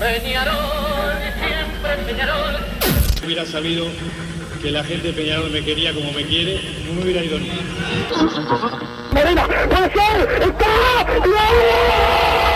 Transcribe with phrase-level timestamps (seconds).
[0.00, 0.56] Peñarol,
[1.38, 2.56] siempre Peñarol.
[3.24, 3.86] hubiera sabido
[4.60, 7.52] que la gente de Peñarol me quería como me quiere, no me hubiera ido ni.
[9.12, 9.46] ¡Medina!
[9.46, 10.42] ¡Puede ser!
[10.42, 11.04] ¡Está!
[11.24, 12.55] ¡No!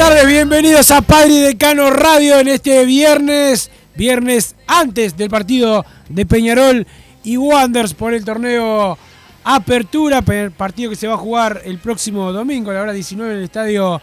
[0.00, 6.86] Tardes, bienvenidos a Padre Decano Radio en este viernes, viernes antes del partido de Peñarol
[7.22, 8.96] y Wanderers por el torneo
[9.44, 13.32] Apertura, pe- partido que se va a jugar el próximo domingo a la hora 19
[13.32, 14.00] en el estadio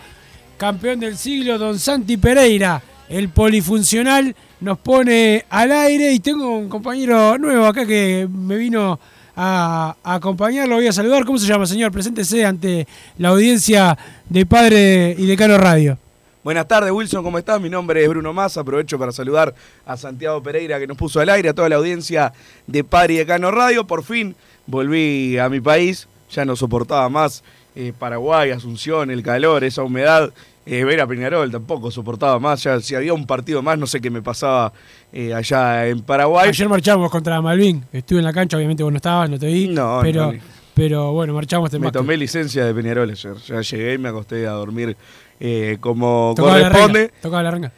[0.58, 6.70] Campeón del Siglo, Don Santi Pereira, el polifuncional, nos pone al aire y tengo un
[6.70, 9.00] compañero nuevo acá que me vino
[9.38, 11.24] a, a acompañar, lo voy a saludar.
[11.24, 11.92] ¿Cómo se llama, señor?
[11.92, 15.98] Preséntese ante la audiencia de Padre y Decano Radio.
[16.44, 17.60] Buenas tardes, Wilson, ¿cómo estás?
[17.60, 18.62] Mi nombre es Bruno Massa.
[18.62, 19.54] Aprovecho para saludar
[19.86, 22.34] a Santiago Pereira que nos puso al aire, a toda la audiencia
[22.66, 23.86] de Padre y Decano Radio.
[23.86, 27.44] Por fin volví a mi país, ya no soportaba más
[27.76, 30.32] eh, Paraguay, Asunción, el calor, esa humedad.
[30.70, 32.62] Eh, ver a Peñarol tampoco soportaba más.
[32.62, 34.74] Ya si había un partido más, no sé qué me pasaba
[35.14, 36.50] eh, allá en Paraguay.
[36.50, 37.86] Ayer marchamos contra Malvin.
[37.94, 39.70] Estuve en la cancha, obviamente vos no estabas, no te vi.
[39.70, 40.40] No, pero, no.
[40.74, 43.36] pero bueno, marchamos Me tomé licencia de Peñarol ayer.
[43.48, 44.98] Ya llegué y me acosté a dormir
[45.40, 47.00] eh, como Tocaba la corresponde.
[47.00, 47.14] renga.
[47.22, 47.72] Tocaba la renga.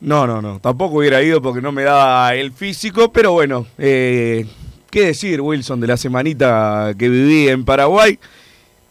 [0.00, 0.58] No, no, no.
[0.58, 4.44] Tampoco hubiera ido porque no me daba el físico, pero bueno, eh,
[4.90, 8.18] ¿qué decir, Wilson, de la semanita que viví en Paraguay?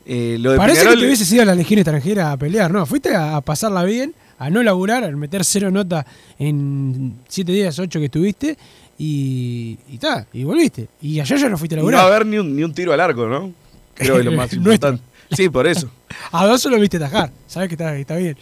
[0.06, 2.72] Eh, lo de Parece Peñarol, que te hubieses ido a la Legión extranjera a pelear,
[2.72, 2.86] ¿no?
[2.86, 6.06] Fuiste a, a pasarla bien, a no laburar, a meter cero nota
[6.40, 8.58] en siete días, ocho que estuviste,
[8.98, 10.88] y y ta, y volviste.
[11.02, 12.00] Y allá ya no fuiste a y no laburar.
[12.00, 13.54] va a haber ni un, ni un tiro al arco, ¿no?
[13.94, 15.04] Creo que es lo más importante.
[15.32, 15.90] Sí, por eso.
[16.34, 18.36] A dos solo viste tajar, sabes que está, está bien.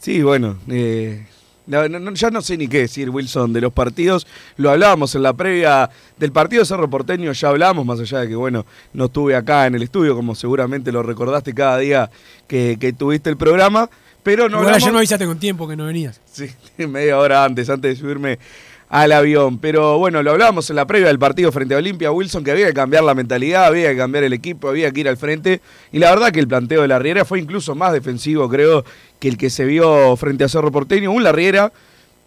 [0.00, 1.26] Sí, bueno, eh,
[1.66, 4.26] no- no- no- ya no sé ni qué decir, Wilson, de los partidos.
[4.56, 8.28] Lo hablábamos en la previa del partido de Cerro Porteño, ya hablamos, más allá de
[8.28, 12.10] que, bueno, no estuve acá en el estudio, como seguramente lo recordaste cada día
[12.46, 13.88] que, que tuviste el programa,
[14.22, 14.82] pero no Igual hablamos...
[14.82, 16.20] ayer me avisaste con tiempo que no venías.
[16.24, 16.48] Sí,
[16.86, 18.38] media hora antes, antes de subirme
[18.88, 19.58] al avión.
[19.58, 22.66] Pero bueno, lo hablábamos en la previa del partido frente a Olimpia, Wilson, que había
[22.68, 25.60] que cambiar la mentalidad, había que cambiar el equipo, había que ir al frente.
[25.92, 28.84] Y la verdad que el planteo de la Riera fue incluso más defensivo, creo,
[29.18, 31.10] que el que se vio frente a Cerro Porteño.
[31.12, 31.72] Un La Riera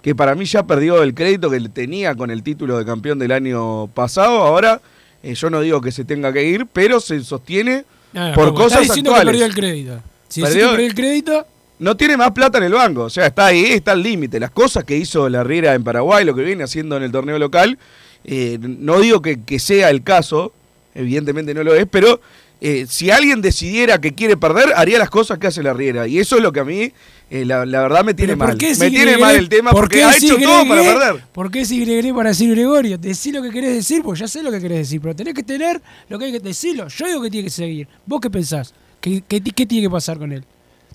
[0.01, 3.33] que para mí ya perdió el crédito que tenía con el título de campeón del
[3.33, 4.39] año pasado.
[4.43, 4.81] Ahora,
[5.23, 7.83] eh, yo no digo que se tenga que ir, pero se sostiene
[8.15, 8.65] Ah, por ¿cómo?
[8.67, 9.19] Estás cosas actuales.
[9.19, 9.99] que perdió el crédito.
[10.29, 11.47] Si Perdió- que perdió el crédito,
[11.79, 13.03] no tiene más plata en el banco.
[13.03, 14.39] O sea, está ahí, está al límite.
[14.39, 17.39] Las cosas que hizo la Riera en Paraguay, lo que viene haciendo en el torneo
[17.39, 17.77] local,
[18.25, 20.53] eh, no digo que, que sea el caso,
[20.93, 22.19] evidentemente no lo es, pero
[22.61, 26.07] eh, si alguien decidiera que quiere perder, haría las cosas que hace la Riera.
[26.07, 26.91] Y eso es lo que a mí,
[27.29, 28.49] eh, la, la verdad, me tiene ¿Pero mal.
[28.49, 31.23] por qué Me tiene mal el tema ¿Por porque ha hecho todo para perder.
[31.31, 32.97] ¿Por qué decís Gregre para decir Gregorio?
[32.97, 35.43] Decí lo que querés decir, pues ya sé lo que querés decir, pero tenés que
[35.43, 36.89] tener lo que hay que decirlo.
[36.89, 37.87] Yo digo que tiene que seguir.
[38.05, 38.73] ¿Vos qué pensás?
[38.99, 40.43] ¿Qué, qué, qué tiene que pasar con él?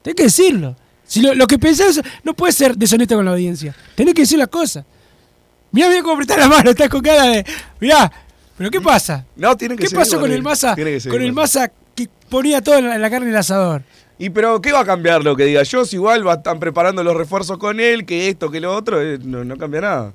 [0.04, 0.76] Tenés que decirlo.
[1.06, 3.74] Si lo, lo que pensás no puede ser deshonesto con la audiencia.
[3.94, 4.84] Tenés que decir las cosas.
[5.72, 7.46] Mirá, mirá cómo apretar la mano, estás con cara de.
[7.80, 8.12] Mirá,
[8.58, 9.24] pero ¿qué pasa?
[9.34, 10.76] No, tiene que ¿Qué pasó con el masa?
[11.08, 13.82] Con el masa que ponía todo en la, en la carne del asador.
[14.18, 15.86] Y pero, ¿qué va a cambiar lo que diga yo?
[15.86, 19.18] Si igual va, están preparando los refuerzos con él, que esto, que lo otro, eh,
[19.24, 20.12] no, no cambia nada.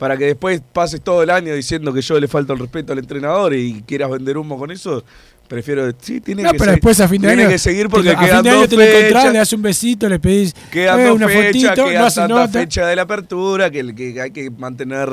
[0.00, 2.98] Para que después pases todo el año diciendo que yo le falto el respeto al
[2.98, 5.04] entrenador y quieras vender humo con eso,
[5.52, 5.90] prefiero.
[6.00, 7.50] Sí, tiene No, que pero después a fin de tiene año.
[7.50, 10.08] que seguir porque a fin de año dos te lo encontrás, le das un besito,
[10.08, 12.48] le pedís Quedan eh, dos una fechas, fotito, queda no hace tanta nota.
[12.48, 15.08] fecha de la apertura que, que hay que mantener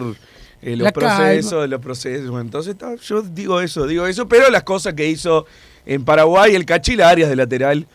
[0.61, 1.17] eh, los La calma.
[1.17, 2.41] procesos, los procesos.
[2.41, 2.75] Entonces,
[3.05, 5.45] yo digo eso, digo eso, pero las cosas que hizo
[5.85, 7.87] en Paraguay, el Cachila Arias de lateral.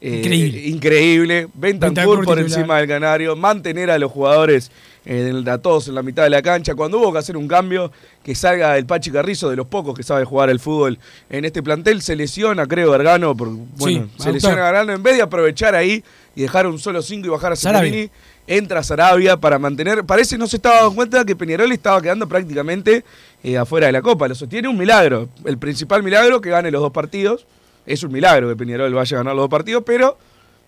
[0.00, 0.60] eh, Increíble.
[0.68, 1.48] Increíble.
[1.54, 2.58] Bentancur Bentancur por titular.
[2.60, 3.36] encima del canario.
[3.36, 4.70] Mantener a los jugadores
[5.04, 6.74] eh, a todos en la mitad de la cancha.
[6.74, 7.90] Cuando hubo que hacer un cambio,
[8.22, 10.98] que salga el Pachi Carrizo, de los pocos que sabe jugar al fútbol
[11.28, 14.56] en este plantel, se lesiona, creo, Gargano, por, bueno, Sí, se lesiona.
[14.56, 16.04] Gargano, en vez de aprovechar ahí
[16.34, 17.56] y dejar un solo 5 y bajar a.
[17.56, 18.10] Cepelini,
[18.46, 20.04] entra Sarabia para mantener.
[20.04, 23.04] Parece no se estaba dando cuenta que Peñarol estaba quedando prácticamente
[23.42, 24.28] eh, afuera de la Copa.
[24.28, 25.28] Lo sostiene un milagro.
[25.44, 27.46] El principal milagro que gane los dos partidos.
[27.86, 30.18] Es un milagro que Peñarol vaya a ganar los dos partidos, pero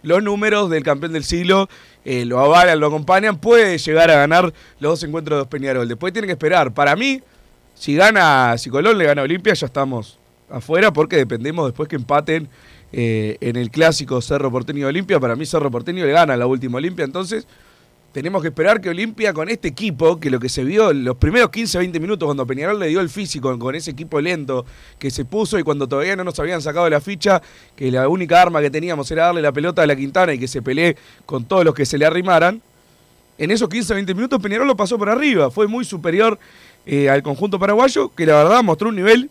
[0.03, 1.69] los números del campeón del siglo
[2.05, 3.39] eh, lo avalan, lo acompañan.
[3.39, 5.89] Puede llegar a ganar los dos encuentros de Peñarol.
[5.89, 6.75] Después tiene que esperar.
[6.75, 7.23] Para mí,
[7.75, 10.19] si gana, si Colón le gana a Olimpia, ya estamos
[10.51, 12.49] afuera porque dependemos después que empaten
[12.93, 15.19] eh, en el clásico Cerro Porteño Olimpia.
[15.19, 17.47] Para mí Cerro Porteño le gana la última Olimpia, entonces
[18.13, 21.51] tenemos que esperar que Olimpia con este equipo, que lo que se vio los primeros
[21.51, 24.67] 15-20 minutos cuando Peñarol le dio el físico con ese equipo lento
[24.99, 27.41] que se puso y cuando todavía no nos habían sacado la ficha,
[27.75, 30.47] que la única arma que teníamos era darle la pelota a la Quintana y que
[30.47, 32.61] se pelee con todos los que se le arrimaran,
[33.39, 36.39] en esos 15-20 minutos Peñarol lo pasó por arriba, fue muy superior
[36.85, 39.31] eh, al conjunto paraguayo, que la verdad mostró un nivel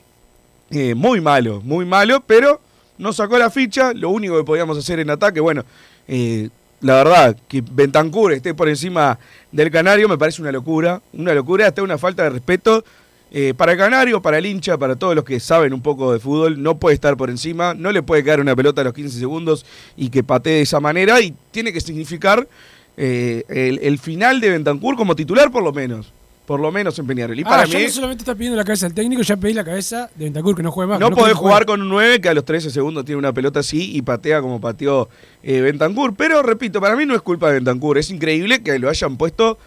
[0.72, 2.60] eh, muy malo, muy malo, pero
[2.98, 5.66] no sacó la ficha, lo único que podíamos hacer en ataque, bueno,
[6.08, 6.50] eh,
[6.82, 9.20] la verdad, que Bentancur esté por encima
[9.52, 12.84] del Canario me parece una locura, una locura, hasta una falta de respeto
[13.34, 16.20] eh, para el Canario, para el hincha, para todos los que saben un poco de
[16.20, 19.18] fútbol, no puede estar por encima, no le puede caer una pelota a los 15
[19.18, 22.48] segundos y que patee de esa manera y tiene que significar
[22.98, 26.12] eh, el, final de Bentancur como titular por lo menos,
[26.52, 27.40] por lo menos en Peñarol.
[27.40, 27.86] Y Ah, para ya mí...
[27.86, 30.62] no solamente está pidiendo la cabeza del técnico, ya pedí la cabeza de Ventacur que
[30.62, 31.00] no juegue más.
[31.00, 33.62] No que podés jugar con un 9 que a los 13 segundos tiene una pelota
[33.62, 35.08] así y patea como pateó
[35.44, 36.14] eh, Bentancur.
[36.14, 37.98] Pero repito, para mí no es culpa de Bentancur.
[37.98, 39.58] Es increíble que lo hayan puesto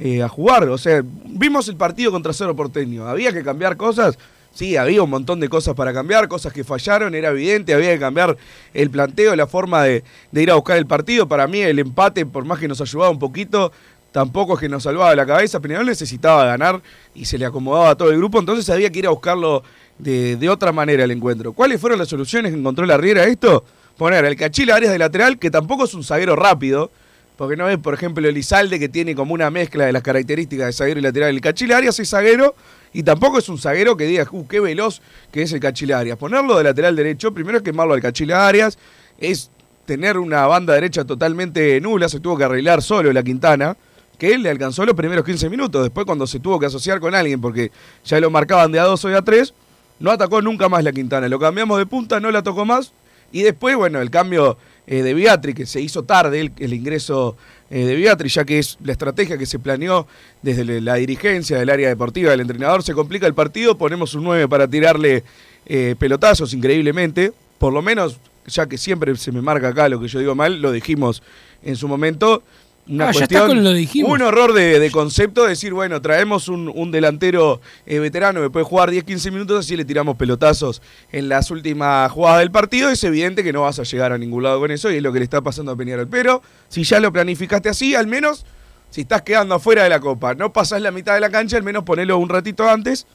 [0.00, 0.68] eh, a jugar.
[0.68, 3.06] O sea, vimos el partido contra Cerro Porteño.
[3.06, 4.18] ¿Había que cambiar cosas?
[4.52, 8.00] Sí, había un montón de cosas para cambiar, cosas que fallaron, era evidente, había que
[8.00, 8.36] cambiar
[8.74, 11.26] el planteo, la forma de, de ir a buscar el partido.
[11.28, 13.72] Para mí el empate, por más que nos ayudaba un poquito,
[14.12, 15.58] tampoco es que nos salvaba la cabeza.
[15.58, 16.80] Peñarol necesitaba ganar
[17.14, 19.64] y se le acomodaba a todo el grupo, entonces había que ir a buscarlo
[19.98, 21.52] de, de otra manera el encuentro.
[21.52, 23.64] ¿Cuáles fueron las soluciones que encontró la Riera a esto?
[23.96, 26.90] Poner al Cachila Arias de lateral, que tampoco es un zaguero rápido,
[27.36, 30.72] porque no es, por ejemplo, Elizalde, que tiene como una mezcla de las características de
[30.72, 31.30] zaguero y lateral.
[31.30, 32.54] El Cachila Arias es zaguero
[32.92, 35.00] y tampoco es un zaguero que diga, uh, qué veloz
[35.30, 36.18] que es el Cachila Arias.
[36.18, 38.78] Ponerlo de lateral derecho, primero es quemarlo al Cachila Arias,
[39.18, 39.50] es
[39.86, 43.76] tener una banda derecha totalmente nula, se tuvo que arreglar solo la Quintana,
[44.22, 47.12] que él le alcanzó los primeros 15 minutos, después cuando se tuvo que asociar con
[47.12, 47.72] alguien, porque
[48.04, 49.52] ya lo marcaban de a dos o de a tres,
[49.98, 52.92] no atacó nunca más la Quintana, lo cambiamos de punta, no la tocó más,
[53.32, 57.36] y después, bueno, el cambio eh, de Beatriz, que se hizo tarde el, ingreso
[57.68, 60.06] eh, de Beatriz, ya que es la estrategia que se planeó
[60.40, 64.46] desde la dirigencia del área deportiva del entrenador, se complica el partido, ponemos un 9
[64.46, 65.24] para tirarle
[65.66, 70.06] eh, pelotazos increíblemente, por lo menos, ya que siempre se me marca acá lo que
[70.06, 71.24] yo digo mal, lo dijimos
[71.64, 72.44] en su momento.
[72.88, 74.10] Una Ah, ya está cuestión, con lo dijimos.
[74.12, 78.64] un horror de, de concepto, decir, bueno, traemos un, un delantero eh, veterano que puede
[78.64, 80.82] jugar 10-15 minutos, así le tiramos pelotazos
[81.12, 82.90] en las últimas jugadas del partido.
[82.90, 85.12] Es evidente que no vas a llegar a ningún lado con eso y es lo
[85.12, 86.08] que le está pasando a Peñarol.
[86.08, 88.44] Pero si ya lo planificaste así, al menos
[88.90, 91.62] si estás quedando afuera de la copa, no pasás la mitad de la cancha, al
[91.62, 93.06] menos ponelo un ratito antes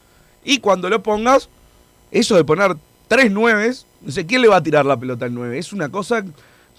[0.44, 1.50] y cuando lo pongas,
[2.10, 2.74] eso de poner
[3.06, 5.88] tres nueves, no sé quién le va a tirar la pelota al 9, es una
[5.88, 6.24] cosa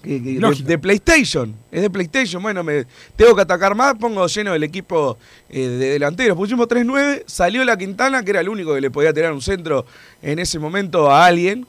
[0.02, 4.54] que- que- de, PlayStation, es de PlayStation, bueno, me tengo que atacar más, pongo lleno
[4.54, 8.80] el equipo eh, de delanteros, pusimos 3-9, salió la Quintana, que era el único que
[8.80, 9.84] le podía tirar un centro
[10.22, 11.66] en ese momento a alguien,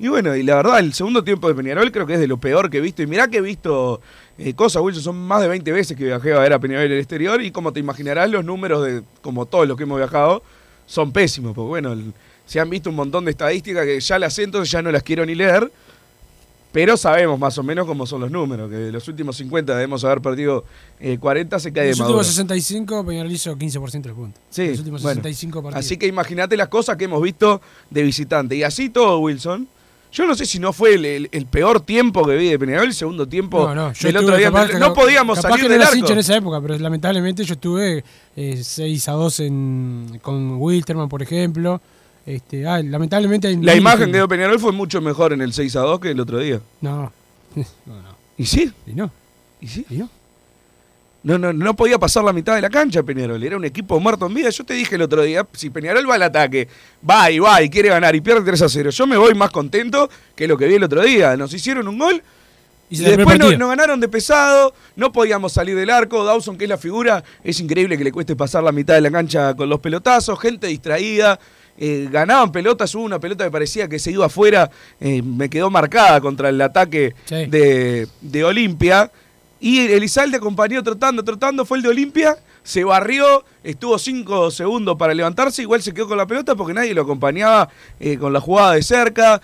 [0.00, 2.36] y bueno, y la verdad, el segundo tiempo de Peñarol creo que es de lo
[2.38, 4.00] peor que he visto, y mirá que he visto
[4.38, 6.92] eh, cosas, Wilson, son más de 20 veces que viajé a ver a Peñarol en
[6.92, 10.42] el exterior, y como te imaginarás, los números de, como todos los que hemos viajado,
[10.86, 12.14] son pésimos, porque bueno, el-
[12.46, 15.02] se han visto un montón de estadísticas que ya las sé, entonces ya no las
[15.02, 15.70] quiero ni leer,
[16.78, 20.04] pero sabemos más o menos cómo son los números, que de los últimos 50 debemos
[20.04, 20.64] haber perdido
[21.00, 24.40] eh, 40, se cae de los últimos 65, Peñarol hizo 15% de puntos.
[24.48, 25.16] Sí, Los últimos bueno.
[25.16, 25.84] 65 partidos.
[25.84, 28.54] Así que imagínate las cosas que hemos visto de visitante.
[28.54, 29.66] Y así todo, Wilson.
[30.12, 32.86] Yo no sé si no fue el, el- el peor tiempo que vi de Peñarol,
[32.86, 34.46] el segundo tiempo No, no, yo del otro día.
[34.52, 36.12] capaz no podíamos capaz salir que del arco.
[36.12, 38.04] en esa época, pero lamentablemente yo estuve
[38.36, 41.80] eh, 6 a 2 en, con Wilterman, por ejemplo.
[42.28, 45.74] Este, ah, lamentablemente hay La imagen que- dio Peñarol fue mucho mejor en el 6
[45.76, 46.60] a 2 que el otro día.
[46.82, 47.10] No,
[47.54, 48.16] no, no.
[48.36, 48.70] ¿Y sí?
[48.86, 49.10] Y no,
[49.62, 49.86] ¿Y sí?
[49.88, 50.10] y no.
[51.22, 53.42] No, no, no podía pasar la mitad de la cancha Peñarol.
[53.42, 54.50] Era un equipo muerto en vida.
[54.50, 56.68] Yo te dije el otro día, si Peñarol va al ataque,
[57.08, 59.50] va y va y quiere ganar y pierde 3 a 0, yo me voy más
[59.50, 61.34] contento que lo que vi el otro día.
[61.36, 62.22] Nos hicieron un gol
[62.90, 66.24] Y después no- nos ganaron de pesado, no podíamos salir del arco.
[66.24, 69.10] Dawson, que es la figura, es increíble que le cueste pasar la mitad de la
[69.10, 71.38] cancha con los pelotazos, gente distraída.
[71.78, 74.70] Eh, ganaban pelotas, hubo una pelota que parecía que se iba afuera,
[75.00, 77.46] eh, me quedó marcada contra el ataque Sí.
[77.46, 79.10] de, de Olimpia.
[79.60, 85.14] Y Elizalde acompañó trotando, trotando, fue el de Olimpia, se barrió, estuvo cinco segundos para
[85.14, 87.68] levantarse, igual se quedó con la pelota porque nadie lo acompañaba
[87.98, 89.40] eh, con la jugada de cerca.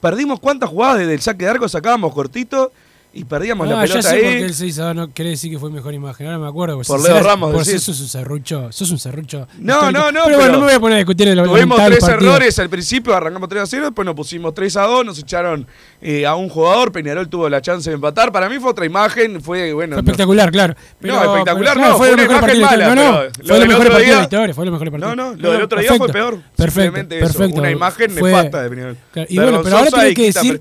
[0.00, 2.72] Perdimos cuántas jugadas desde el saque de arco, sacábamos cortito
[3.12, 4.22] y perdíamos la Ah, ya pelota sé ahí.
[4.22, 6.26] por qué el 6 a 2 no quiere decir que fue mejor imagen.
[6.26, 6.78] Ahora me acuerdo.
[6.82, 8.70] Por Leo Ramos, Por si sos un serrucho.
[8.70, 9.48] Sos un serrucho.
[9.58, 11.96] No, no, no, Pero bueno, no me voy a poner a discutir el Tuvimos lamentable
[11.96, 12.30] tres partido.
[12.30, 15.66] errores al principio, arrancamos 3 a 0, después nos pusimos 3 a 2, nos echaron
[16.02, 18.30] eh, a un jugador, Peñarol tuvo la chance de empatar.
[18.32, 19.94] Para mí fue otra imagen, fue bueno.
[19.96, 20.74] Fue no- espectacular, claro.
[21.00, 22.94] Pero- no, espectacular pero, no, fue, el una mejor imagen partido de la mala.
[22.94, 24.54] No, no, lo fue el mejor partido de la historia.
[24.54, 25.16] Fue el mejor partido.
[25.16, 26.34] No, no, lo del otro día fue peor.
[26.34, 27.60] Eso, perfecto.
[27.60, 28.96] una imagen Fue- nefasta de Peñarol.
[29.28, 30.60] Y bueno, pero ahora tenés que decir.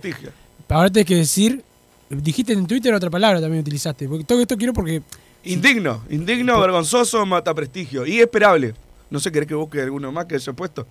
[0.69, 1.61] Ahora tenés que decir.
[2.09, 4.07] Dijiste en Twitter otra palabra también utilizaste.
[4.07, 5.01] Porque todo esto quiero porque.
[5.43, 8.05] Indigno, indigno, vergonzoso, mata prestigio.
[8.05, 8.73] Y esperable.
[9.09, 10.87] No sé, ¿querés que busque alguno más que haya puesto?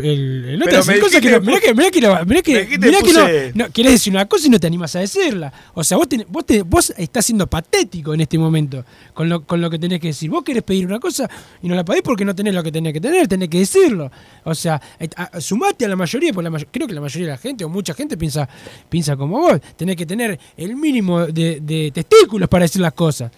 [0.04, 2.98] el, el- no me que mirá que, mirá que, no- mirá que, me dijiste mirá
[3.02, 5.52] que puse- no, no, querés decir una cosa y no te animas a decirla.
[5.74, 9.44] O sea, vos, tenés- vos, te- vos estás siendo patético en este momento con lo,
[9.44, 10.30] con lo que tenés que decir.
[10.30, 11.28] Vos querés pedir una cosa
[11.62, 14.10] y no la pedís porque no tenés lo que tenés que tener, tenés que decirlo.
[14.44, 17.26] O sea, eh, a- sumate a la mayoría, porque la may- creo que la mayoría
[17.26, 18.48] de la gente o mucha gente piensa,
[18.88, 19.60] piensa como vos.
[19.76, 23.30] Tenés que tener el mínimo de, de testículos para decir las cosas.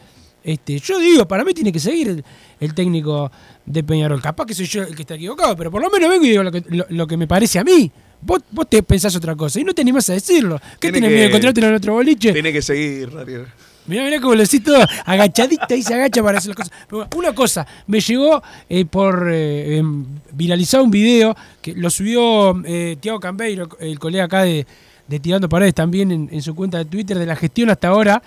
[0.44, 2.24] Este, yo digo, para mí tiene que seguir el,
[2.60, 3.32] el técnico
[3.64, 4.20] de Peñarol.
[4.20, 6.42] Capaz que soy yo el que está equivocado, pero por lo menos vengo y digo
[6.42, 7.90] lo que, lo, lo que me parece a mí.
[8.20, 10.58] Vos, vos te pensás otra cosa y no te animás a decirlo.
[10.80, 12.32] ¿Qué Tiene tenés que- miedo de encontrarte en otro boliche?
[12.32, 13.46] Tiene que seguir, Daniel.
[13.86, 16.72] Mirá, mirá cómo lo decís todo agachadita y se agacha para hacer las cosas.
[16.88, 22.62] Pero una cosa, me llegó eh, por eh, em, viralizar un video que lo subió
[22.64, 24.66] eh, Tiago Cambeiro, el colega acá de,
[25.06, 28.22] de Tirando Paredes, también en, en su cuenta de Twitter, de la gestión hasta ahora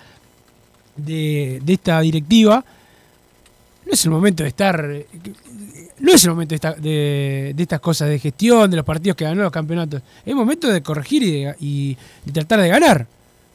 [0.98, 2.64] de, de esta directiva.
[3.86, 4.86] No es el momento de estar.
[6.00, 9.16] No es el momento de, esta- de, de estas cosas de gestión, de los partidos
[9.16, 10.02] que ganó los campeonatos.
[10.26, 13.06] Es momento de corregir y de, y de tratar de ganar.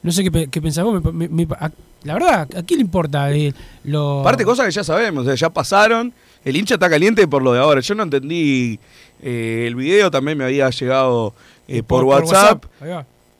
[0.02, 1.02] No sé qué, qué pensás vos.
[1.02, 1.70] me- me- me- a-
[2.02, 4.20] la verdad, ¿a quién le importa eh, lo.
[4.20, 6.12] Aparte, cosas que ya sabemos, ya pasaron.
[6.44, 7.80] El hincha está caliente por lo de ahora.
[7.80, 8.78] Yo no entendí
[9.22, 11.32] eh, el video, también me había llegado
[11.68, 12.64] eh, por, WhatsApp.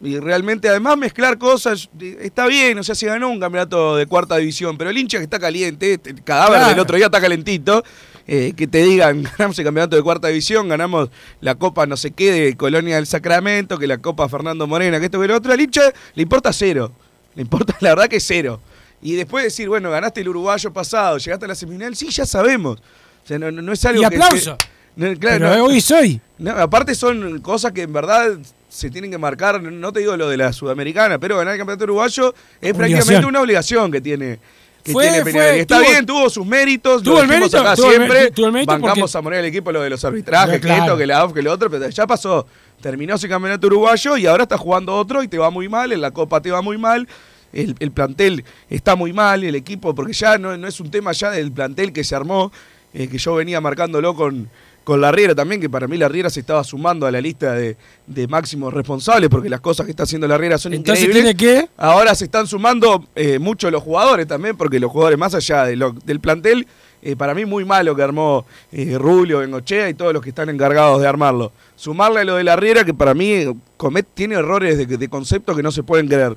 [0.05, 2.79] Y realmente, además, mezclar cosas eh, está bien.
[2.79, 5.99] O sea, se ganó un campeonato de cuarta división, pero el hincha que está caliente,
[6.05, 6.69] el cadáver Claro.
[6.71, 7.83] del otro día está calentito.
[8.27, 11.11] eh, que te digan, ganamos el campeonato de cuarta división, ganamos
[11.43, 15.07] la Copa no sé qué de Colonia del Sacramento, que la Copa Fernando Morena, que
[15.07, 15.53] esto que lo otro.
[15.53, 15.83] Al hincha
[16.15, 16.91] le importa cero.
[17.35, 18.61] Le importa, la verdad que cero.
[19.03, 22.79] Y después decir, bueno, ganaste el uruguayo pasado, llegaste a la semifinal, sí, ya sabemos.
[22.81, 24.57] O sea, no, no- no es algo Y que- aplauso.
[24.57, 26.21] que- no, claro, Pero no- hoy soy.
[26.57, 28.39] aparte son cosas que en verdad
[28.75, 31.85] se tienen que marcar, no te digo lo de la sudamericana, pero ganar el campeonato
[31.85, 32.77] uruguayo es Obligación.
[32.77, 34.39] prácticamente una obligación que tiene.
[34.83, 37.75] Que Fue- tiene fue- está tuvo- bien, tuvo sus méritos, tuvo lo el mérito, acá
[37.77, 40.05] tuvo el siempre, tuvo el mérito bancamos porque- a morir al equipo lo de los
[40.05, 40.75] arbitrajes, claro.
[40.75, 42.47] que esto, que la AF, que lo otro, pero ya pasó,
[42.83, 46.01] terminó ese campeonato uruguayo y ahora está jugando otro y te va muy mal, en
[46.03, 47.09] la Copa te va muy mal,
[47.55, 51.13] el, el plantel está muy mal, el equipo, porque ya no, no es un tema
[51.13, 52.53] ya del plantel que se armó,
[52.93, 54.51] eh, que yo venía marcándolo con,
[54.85, 57.55] con la Riera también, que para mí la Riera se estaba sumando a la lista
[57.55, 57.77] de,
[58.07, 61.37] de máximos responsables, porque las cosas que está haciendo la Riera son Entonces increíbles.
[61.37, 61.69] tiene que.
[61.79, 65.77] Ahora se están sumando eh, mucho los jugadores también, porque los jugadores más allá de
[65.77, 66.67] lo- del plantel,
[67.03, 70.49] eh, para mí muy malo que armó eh, Rulio, Bengochea y todos los que están
[70.51, 71.53] encargados de armarlo.
[71.77, 75.09] Sumarle a lo de la Riera, que para mí eh, comet, tiene errores de, de
[75.09, 76.37] concepto que no se pueden creer.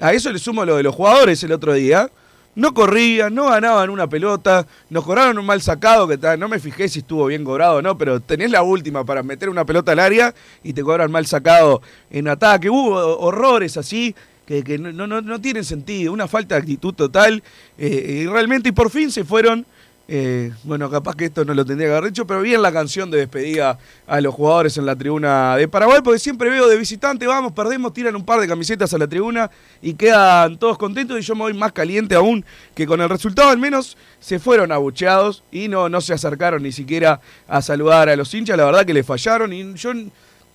[0.00, 2.10] A eso le sumo lo de los jugadores el otro día.
[2.56, 6.88] No corrían, no ganaban una pelota, nos cobraron un mal sacado, que no me fijé
[6.88, 9.98] si estuvo bien cobrado o no, pero tenés la última para meter una pelota al
[9.98, 10.34] área
[10.64, 12.70] y te cobran mal sacado en ataque.
[12.70, 14.14] Hubo horrores así
[14.46, 17.42] que, que no, no, no tienen sentido, una falta de actitud total.
[17.76, 19.66] eh, y realmente, y por fin se fueron.
[20.08, 23.10] Eh, bueno, capaz que esto no lo tendría que haber hecho, pero bien la canción
[23.10, 27.26] de despedida a los jugadores en la tribuna de Paraguay, porque siempre veo de visitante,
[27.26, 29.50] vamos, perdemos, tiran un par de camisetas a la tribuna
[29.82, 32.44] y quedan todos contentos y yo me voy más caliente aún
[32.74, 36.70] que con el resultado, al menos se fueron abucheados y no, no se acercaron ni
[36.70, 39.90] siquiera a saludar a los hinchas, la verdad que le fallaron y yo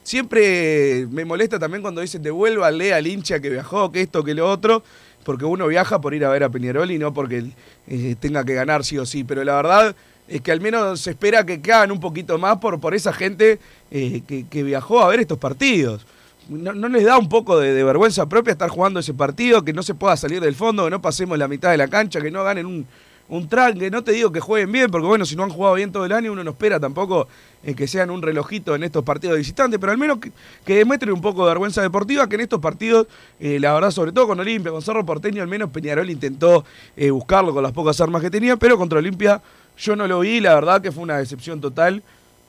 [0.04, 4.50] siempre me molesta también cuando dicen devuélvanle al hincha que viajó, que esto, que lo
[4.50, 4.84] otro,
[5.24, 7.52] porque uno viaja por ir a ver a Peñarol y no porque
[7.88, 9.96] eh, tenga que ganar sí o sí, pero la verdad
[10.28, 13.60] es que al menos se espera que hagan un poquito más por, por esa gente
[13.92, 16.06] eh, que, viajó a ver estos partidos.
[16.50, 19.74] No, no les da un poco de, de vergüenza propia estar jugando ese partido, que
[19.74, 22.32] no se pueda salir del fondo, que no pasemos la mitad de la cancha, que
[22.32, 22.88] no ganen un,
[23.32, 23.90] un tranque.
[23.90, 26.12] No te digo que jueguen bien, porque bueno, si no han jugado bien todo el
[26.12, 27.28] año, uno no espera tampoco
[27.64, 30.32] eh, que sean un relojito en estos partidos visitantes, pero al menos que,
[30.66, 33.08] que un poco de vergüenza deportiva, que en estos partidos,
[33.40, 36.66] eh, la verdad, sobre todo con Olimpia, con Cerro Porteño, al menos Peñarol intentó
[36.98, 39.42] eh, buscarlo con las pocas armas que tenía, pero contra Olimpia
[39.78, 42.04] yo no lo vi, la verdad que fue una decepción total.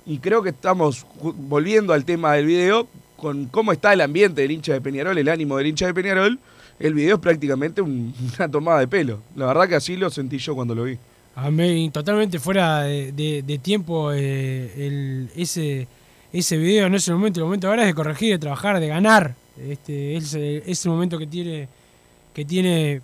[0.04, 4.50] Y creo que estamos volviendo al tema del video, con cómo está el ambiente del
[4.50, 6.40] hincha de Peñarol, el ánimo del hincha de Peñarol,
[6.78, 9.20] el video es prácticamente un- una tomada de pelo.
[9.36, 10.98] La verdad que así lo sentí yo cuando lo vi.
[11.34, 15.86] A mí, totalmente fuera de, tiempo eh, ese,
[16.32, 17.40] ese video no es el momento.
[17.40, 19.34] El momento ahora es de corregir, de trabajar, de ganar.
[19.58, 21.68] Este, es, el momento que tiene
[22.34, 23.00] que tiene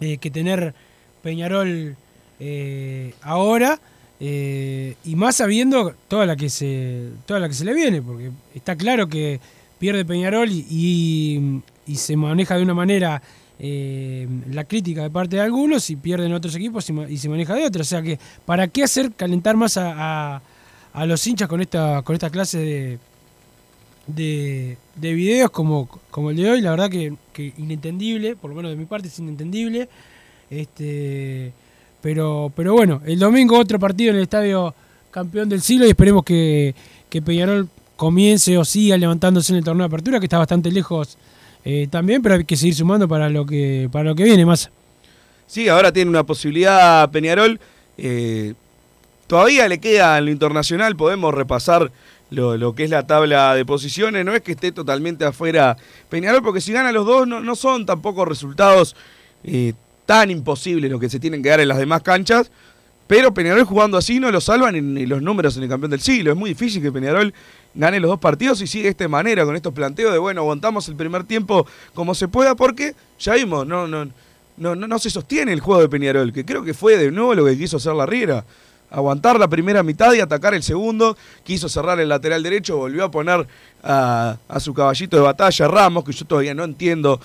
[0.00, 0.74] eh, que tener
[1.22, 1.96] Peñarol
[2.40, 3.78] eh, ahora
[4.20, 8.76] y más sabiendo toda la que se toda la que se le viene porque está
[8.76, 9.40] claro que
[9.80, 13.22] pierde Peñarol y- y se maneja de una manera
[13.58, 17.64] eh, la crítica de parte de algunos y pierden otros equipos y, se maneja de
[17.66, 20.42] otra o sea que para qué hacer calentar más a, a-
[20.94, 22.98] a los hinchas con esta con esta clase de
[24.06, 28.56] de, de videos como, como el de hoy, la verdad que, que inentendible, por lo
[28.56, 29.88] menos de mi parte es inentendible.
[30.50, 31.52] Este,
[32.02, 34.74] pero, pero bueno, el domingo otro partido en el estadio
[35.10, 36.74] campeón del siglo y esperemos que,
[37.08, 41.16] que Peñarol comience o siga levantándose en el torneo de apertura, que está bastante lejos
[41.64, 44.70] eh, también, pero hay que seguir sumando para lo que, para lo que viene más.
[45.46, 47.60] Sí, ahora tiene una posibilidad Peñarol.
[47.98, 48.54] eh,
[49.26, 51.90] todavía le queda en lo internacional, podemos repasar
[52.30, 54.24] lo, lo que es la tabla de posiciones.
[54.24, 55.76] No es que esté totalmente afuera
[56.08, 58.96] Peñarol, porque si gana los dos no, no son tampoco resultados
[59.44, 59.74] eh,
[60.06, 62.50] tan imposibles los que se tienen que dar en las demás canchas.
[63.06, 66.00] Pero Peñarol jugando así no lo salvan en, en los números en el campeón del
[66.00, 66.32] siglo.
[66.32, 67.34] Es muy difícil que Peñarol
[67.74, 70.88] gane los dos partidos y sigue de esta manera, con estos planteos de, bueno, aguantamos
[70.88, 74.08] el primer tiempo como se pueda, porque ya vimos, no, no,
[74.56, 77.44] no, no, se sostiene el juego de Peñarol, que creo que fue de nuevo lo
[77.44, 78.44] que quiso hacer la Riera.
[78.90, 81.16] Aguantar la primera mitad y atacar el segundo.
[81.44, 83.46] Quiso cerrar el lateral derecho, volvió a poner
[83.82, 87.18] a, a su caballito de batalla Ramos, que yo todavía no entiendo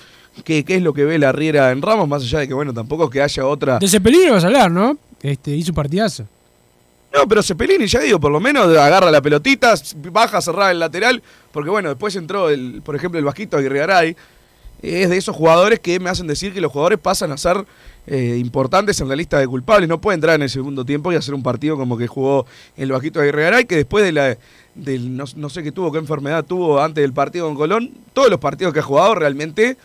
[0.44, 2.72] qué, qué es lo que ve la Riera en Ramos, más allá de que, bueno,
[2.72, 3.78] tampoco es que haya otra.
[3.78, 4.96] De Cepelini vas a hablar, ¿no?
[5.20, 6.24] Este, hizo partidazo.
[7.12, 9.74] No, pero Cepelini, ya digo, por lo menos agarra la pelotita,
[10.12, 14.16] baja a cerrar el lateral, porque bueno, después entró, el, por ejemplo, el Vasquito Aguirregaray.
[14.80, 17.66] Es de esos jugadores que me hacen decir que los jugadores pasan a ser
[18.06, 19.88] eh, importantes en la lista de culpables.
[19.88, 22.92] No puede entrar en el segundo tiempo y hacer un partido como que jugó el
[22.92, 24.38] Vasquito Aguirregaray, que después de la,
[24.76, 28.30] del no, no sé qué tuvo, qué enfermedad tuvo antes del partido con Colón, todos
[28.30, 29.76] los partidos que ha jugado realmente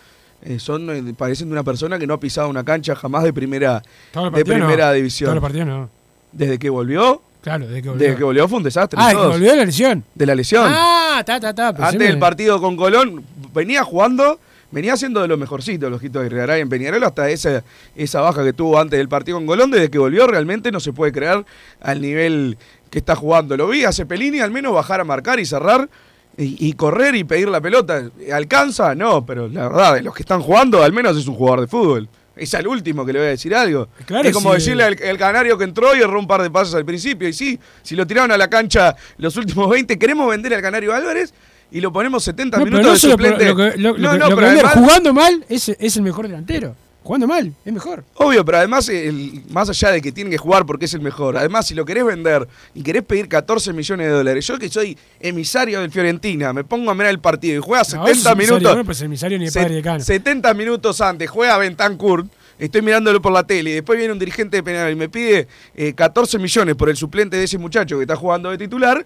[0.44, 3.34] eh, son eh, parecen de una persona que no ha pisado una cancha jamás de
[3.34, 3.82] primera,
[4.14, 4.32] de no.
[4.32, 5.34] primera división.
[5.34, 6.03] los partidos no.
[6.34, 8.06] Desde que volvió, Claro, desde que volvió.
[8.08, 8.98] desde que volvió fue un desastre.
[9.02, 10.04] ah, desde que volvió de la lesión.
[10.16, 10.66] De la lesión.
[10.68, 11.70] Ah, ta, ta, ta.
[11.70, 14.40] Antes del partido con Colón, venía jugando,
[14.72, 17.64] venía siendo de los mejorcitos los Ojitos de Regaray en Peñarol, hasta esa,
[17.96, 20.94] esa baja que tuvo antes del partido con Colón, desde que volvió realmente no se
[20.94, 21.46] puede creer
[21.82, 22.58] al nivel
[22.90, 23.58] que está jugando.
[23.58, 25.90] Lo vi a Cepelini al menos bajar a marcar y cerrar
[26.38, 28.04] y, y correr y pedir la pelota.
[28.32, 28.96] ¿Alcanza?
[28.96, 31.68] No, pero la verdad, de los que están jugando, al menos es un jugador de
[31.68, 32.08] fútbol.
[32.36, 33.90] Es al último que le voy a decir algo.
[34.06, 34.56] Claro, es como sí.
[34.56, 37.28] decirle al el canario que entró y erró un par de pasos al principio.
[37.30, 40.94] Y sí, si lo tiraron a la cancha los últimos 20, queremos vender al canario
[40.94, 41.34] Álvarez
[41.72, 43.46] y lo ponemos 70 No, pero minutos no de suplente.
[43.46, 46.02] lo que, lo, lo no, que- no, lo pero además, jugando mal es, es el
[46.02, 46.76] mejor delantero.
[47.04, 48.04] Jugando mal, es mejor.
[48.16, 51.36] obvio, pero además, el- más allá de que tiene que jugar porque es el mejor,
[51.38, 54.98] además, si lo querés vender y querés pedir 14 millones de dólares, yo que soy
[55.20, 58.26] emisario del Fiorentina, me pongo a mirar el partido y juega No, 70 eso es
[58.26, 58.78] emisario, minutos.
[58.78, 60.00] No, pues emisario ni de Se- padre de cano.
[60.04, 62.26] 70 minutos antes juega Bentancur.
[62.60, 65.48] Estoy mirándolo por la tele y después viene un dirigente de penal y me pide
[65.76, 69.06] eh, 14 millones por el suplente de ese muchacho que está jugando de titular.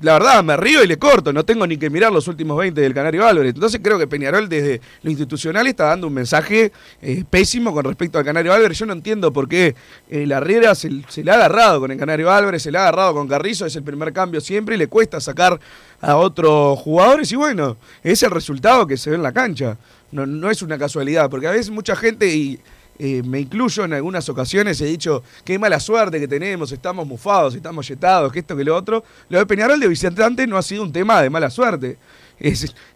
[0.00, 2.80] La verdad, me río y le corto, no tengo ni que mirar los últimos 20
[2.80, 3.54] del Canario Álvarez.
[3.54, 8.18] Entonces creo que Peñarol desde lo institucional está dando un mensaje eh, pésimo con respecto
[8.18, 8.78] al Canario Álvarez.
[8.78, 9.74] Yo no entiendo por qué
[10.08, 12.82] eh, la Riera se, se le ha agarrado con el Canario Álvarez, se le ha
[12.82, 15.60] agarrado con Carrizo, es el primer cambio siempre y le cuesta sacar
[16.00, 19.76] a otros jugadores y bueno, es el resultado que se ve en la cancha.
[20.10, 22.58] No, no es una casualidad, porque a veces mucha gente,
[22.98, 27.54] eh, me incluyo en algunas ocasiones, he dicho, qué mala suerte que tenemos, estamos mufados,
[27.54, 29.04] estamos yetados, que esto, que lo otro.
[29.28, 31.96] Lo de Peñarol de visitante no ha sido un tema de mala suerte.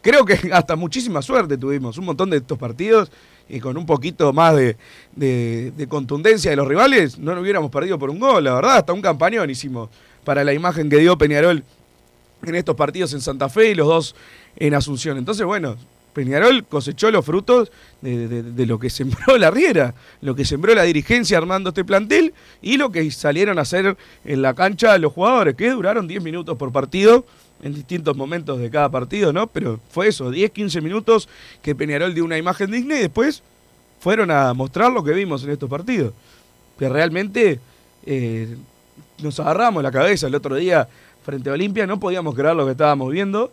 [0.01, 3.11] Creo que hasta muchísima suerte tuvimos, un montón de estos partidos
[3.49, 4.77] y con un poquito más de,
[5.15, 8.77] de- de contundencia de los rivales, no nos hubiéramos perdido por un gol, la verdad,
[8.79, 9.89] hasta un campañón hicimos
[10.25, 11.65] para la imagen que dio Peñarol
[12.45, 14.15] en estos partidos en Santa Fe y los dos
[14.57, 15.19] en Asunción.
[15.19, 15.77] Entonces, bueno,
[16.13, 17.71] Peñarol cosechó los frutos
[18.01, 22.77] de, lo que sembró la Riera, lo que sembró la dirigencia armando este plantel y
[22.77, 26.73] lo que salieron a hacer en la cancha los jugadores, que duraron 10 minutos por
[26.73, 27.25] partido
[27.63, 29.47] en distintos momentos de cada partido, ¿no?
[29.47, 31.29] Pero fue eso, 10, 15 minutos
[31.63, 33.43] que Peñarol dio una imagen digna y después
[34.01, 36.13] fueron a mostrar lo que vimos en estos partidos.
[36.77, 37.61] Que realmente
[38.05, 38.57] eh,
[39.23, 40.89] nos agarramos la cabeza el otro día
[41.25, 43.53] frente a Olimpia, no podíamos creer lo que estábamos viendo,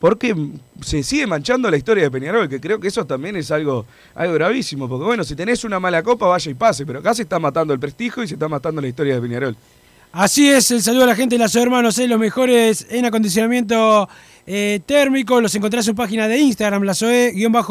[0.00, 0.34] porque
[0.80, 3.84] se sigue manchando la historia de Peñarol, que creo que eso también es algo,
[4.14, 7.22] algo gravísimo, porque bueno, si tenés una mala copa, vaya y pase, pero acá se
[7.22, 9.56] está matando el prestigio y se está matando la historia de Peñarol.
[10.12, 14.08] Así es, el saludo a la gente de las hermanos, eh, los mejores en acondicionamiento
[14.46, 15.40] eh, térmico.
[15.40, 16.96] Los encontrás en su página de Instagram, la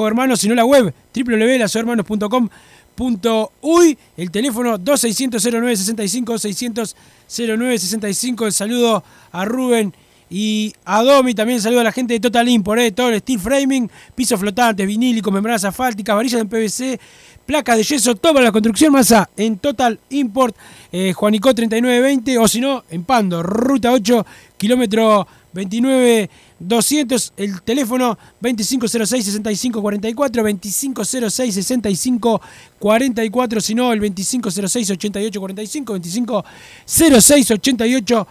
[0.08, 3.98] hermanos, sino la web www.lasohermanos.com.uy.
[4.16, 6.96] El teléfono 2600 0965 600
[7.28, 8.46] 0965.
[8.46, 9.94] El saludo a Rubén
[10.30, 11.34] y a Domi.
[11.34, 15.34] También saludo a la gente de Total Import, todo el steel framing, pisos flotantes, vinílicos,
[15.34, 17.00] membranas asfálticas, varillas en PVC
[17.50, 20.56] placas de yeso, toda la construcción masa en Total Import,
[20.92, 24.24] eh, Juanico 3920, o si no, en Pando, ruta 8,
[24.56, 30.44] kilómetro 29 200, el teléfono 2506-6544,
[32.80, 36.46] 2506-6544, si no, el 2506-8845,
[36.86, 38.28] 2506-8845,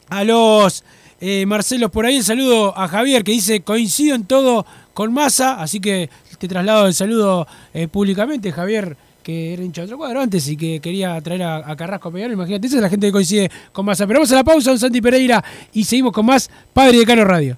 [0.10, 0.84] a los
[1.20, 5.62] eh, Marcelo, por ahí el saludo a Javier que dice coincido en todo con Massa,
[5.62, 10.20] así que te traslado el saludo eh, públicamente, Javier que era hincha de otro cuadro
[10.20, 13.12] antes y que quería traer a, Carrasco a pegar, imagínate, esa es la gente que
[13.12, 14.08] coincide con Massa.
[14.08, 17.24] Pero vamos a la pausa, don Santi Pereira, y seguimos con más Padre de Cano
[17.24, 17.58] Radio.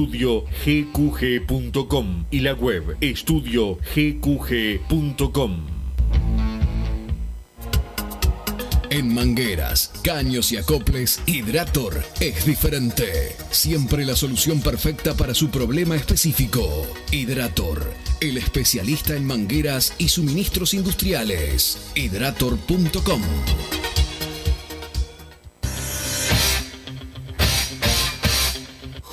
[0.00, 5.80] estudiogqg.com y la web estudiogqg.com.
[8.92, 13.36] En mangueras, caños y acoples, Hidrator es diferente.
[13.52, 16.84] Siempre la solución perfecta para su problema específico.
[17.12, 17.88] Hidrator,
[18.20, 21.78] el especialista en mangueras y suministros industriales.
[21.94, 23.22] Hidrator.com.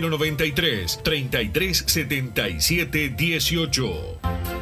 [0.00, 4.61] 093 33 77 18.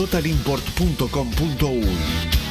[0.01, 2.50] totalimport.com.uy.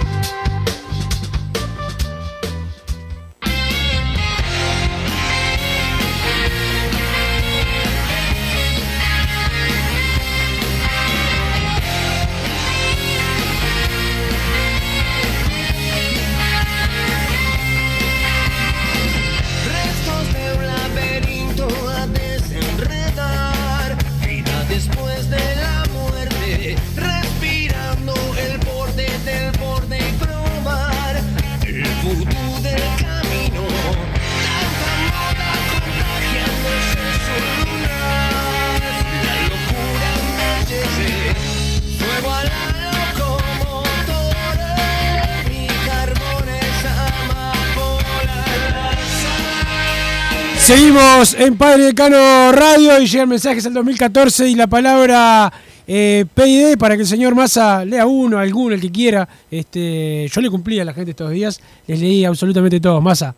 [51.21, 55.53] En Padre Decano Radio y llegan mensajes al 2014 y la palabra
[55.85, 59.29] eh, PID para que el señor Massa lea uno, alguno, el que quiera.
[59.51, 63.03] Este, yo le cumplí a la gente estos días, les leí absolutamente todos.
[63.03, 63.35] Massa.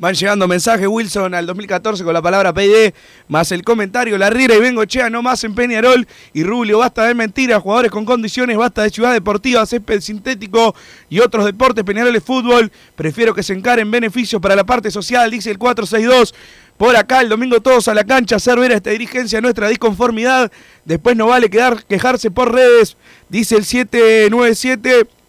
[0.00, 2.94] Van llegando mensajes Wilson al 2014 con la palabra PID,
[3.28, 7.12] más el comentario, la Riera y Bengochea, no más en Peñarol y Rubio, basta de
[7.14, 10.74] mentiras, jugadores con condiciones, basta de ciudad deportiva, césped sintético
[11.10, 15.30] y otros deportes, Peñarol es fútbol, prefiero que se encaren beneficios para la parte social,
[15.30, 16.34] dice el 462.
[16.78, 20.50] Por acá, el domingo todos a la cancha, hacer ver a esta dirigencia nuestra disconformidad.
[20.86, 22.96] Después no vale quedar, quejarse por redes,
[23.28, 25.19] dice el 797.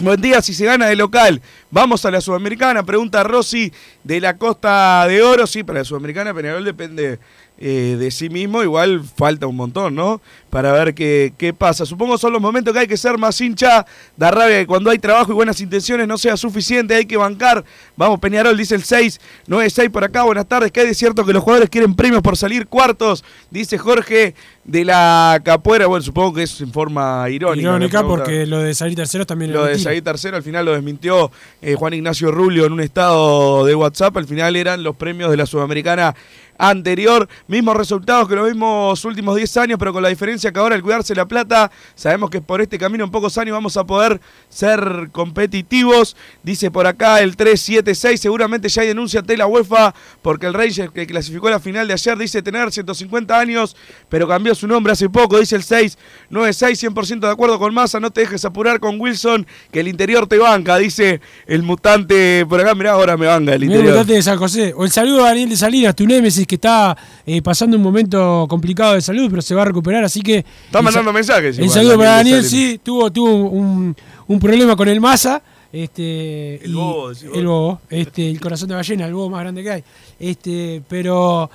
[0.00, 3.72] Buen día, si se gana de local, vamos a la Sudamericana, pregunta Rossi
[4.04, 5.44] de la Costa de Oro.
[5.48, 7.18] Sí, para la Sudamericana Peñarol depende
[7.58, 10.20] eh, de sí mismo, igual falta un montón, ¿no?
[10.50, 11.84] Para ver qué, qué pasa.
[11.84, 13.84] Supongo son los momentos que hay que ser más hincha,
[14.16, 17.64] da rabia que cuando hay trabajo y buenas intenciones no sea suficiente, hay que bancar.
[17.96, 21.68] Vamos, Peñarol, dice el 696 por acá, buenas tardes, que de cierto que los jugadores
[21.68, 24.34] quieren premios por salir cuartos, dice Jorge
[24.68, 27.68] de la Capuera, bueno, supongo que es en forma irónica.
[27.68, 30.72] Irónica porque lo de salir terceros también Lo era de salir tercero al final lo
[30.72, 31.30] desmintió
[31.62, 34.16] eh, Juan Ignacio Rubio en un estado de WhatsApp.
[34.18, 36.14] Al final eran los premios de la Sudamericana
[36.58, 37.28] anterior.
[37.46, 40.82] Mismos resultados que los mismos últimos 10 años, pero con la diferencia que ahora al
[40.82, 45.08] cuidarse la plata, sabemos que por este camino en pocos años vamos a poder ser
[45.12, 46.16] competitivos.
[46.42, 50.92] Dice por acá el 376, seguramente ya hay denuncia ante la UEFA porque el Rangers
[50.92, 53.76] que clasificó la final de ayer dice tener 150 años,
[54.08, 58.10] pero cambió su nombre hace poco, dice el 696, 100% de acuerdo con Massa, no
[58.10, 62.74] te dejes apurar con Wilson, que el interior te banca, dice el mutante por acá,
[62.74, 63.92] mirá, ahora me banca el Mirá el interior.
[63.92, 64.72] mutante de San José.
[64.76, 66.96] O el saludo a Daniel de Salinas, tu némesis, que está
[67.26, 70.27] eh, pasando un momento complicado de salud, pero se va a recuperar, así que...
[70.36, 74.76] Está el mandando sa- mensajes El saludo para Daniel sí, tuvo, tuvo un, un problema
[74.76, 75.42] con el masa.
[75.72, 79.62] Este, El y- bobo, el bobo, este, el corazón de ballena, el bobo más grande
[79.62, 79.84] que hay.
[80.18, 81.50] Este, pero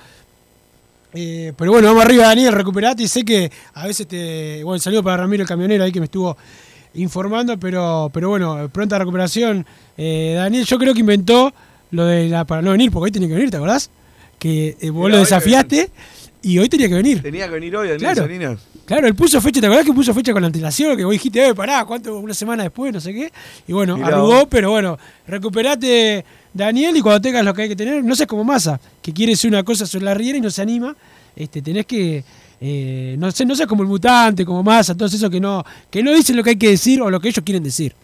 [1.16, 4.64] eh, pero bueno, vamos arriba, Daniel, recuperate y sé que a veces te.
[4.64, 6.36] Bueno, saludo para Ramiro el camionero ahí que me estuvo
[6.96, 9.66] informando, pero, pero bueno, pronta recuperación.
[9.98, 11.54] Eh, Daniel, yo creo que inventó
[11.92, 13.90] lo de la para no venir, porque hoy tenía que venir, ¿te acordás?
[14.40, 15.90] Que eh, vos lo desafiaste
[16.44, 17.22] y hoy tenía que venir.
[17.22, 18.58] Tenía que venir hoy Daniel Claro.
[18.86, 20.98] Claro, él puso fecha, ¿te acordás que puso fecha con antelación?
[20.98, 22.20] Que vos dijiste, eh, pará, ¿cuánto?
[22.20, 23.32] Una semana después, no sé qué.
[23.66, 24.48] Y bueno, Mirá arrugó, vos.
[24.50, 28.44] pero bueno, recuperate, Daniel, y cuando tengas lo que hay que tener, no sé, como
[28.44, 30.96] masa, que quiere decir una cosa sobre la riera y no se anima,
[31.36, 32.24] este, tenés que,
[32.60, 36.04] eh, no sé, no sé, como el mutante, como masa, todos esos que no, que
[36.04, 37.96] no dicen lo que hay que decir o lo que ellos quieren decir.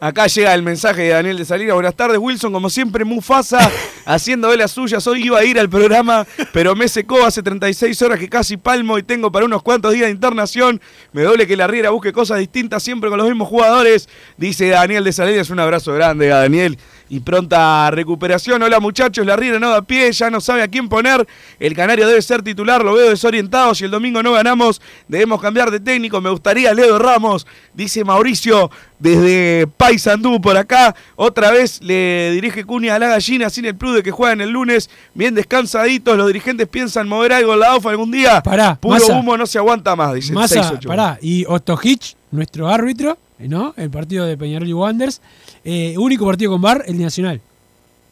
[0.00, 1.74] Acá llega el mensaje de Daniel de Salinas.
[1.74, 2.52] Buenas tardes, Wilson.
[2.52, 3.70] Como siempre, Mufasa.
[4.08, 5.06] haciendo de las suyas.
[5.06, 8.98] Hoy iba a ir al programa, pero me secó hace 36 horas que casi palmo
[8.98, 10.80] y tengo para unos cuantos días de internación.
[11.12, 14.08] Me duele que la Riera busque cosas distintas siempre con los mismos jugadores.
[14.38, 18.62] Dice Daniel de Salinas, un abrazo grande a Daniel y pronta recuperación.
[18.62, 21.26] Hola muchachos, la Riera no da pie, ya no sabe a quién poner.
[21.58, 23.74] El Canario debe ser titular, lo veo desorientado.
[23.74, 26.20] Si el domingo no ganamos, debemos cambiar de técnico.
[26.20, 30.94] Me gustaría Leo Ramos, dice Mauricio desde Paysandú por acá.
[31.16, 34.50] Otra vez le dirige Cunha a la gallina sin el plus de que juegan el
[34.50, 34.90] lunes.
[35.14, 38.42] Bien descansaditos, los dirigentes piensan mover algo en la OFA algún día.
[38.42, 40.88] Pará, Puro humo no se aguanta más, dice el Massa, 68.
[40.88, 41.18] pará.
[41.22, 43.74] Y Otto Hitch, nuestro árbitro, ¿no?
[43.76, 45.20] El partido de Peñarol y Wanderers.
[45.64, 47.40] Eh, único partido con VAR, el de Nacional.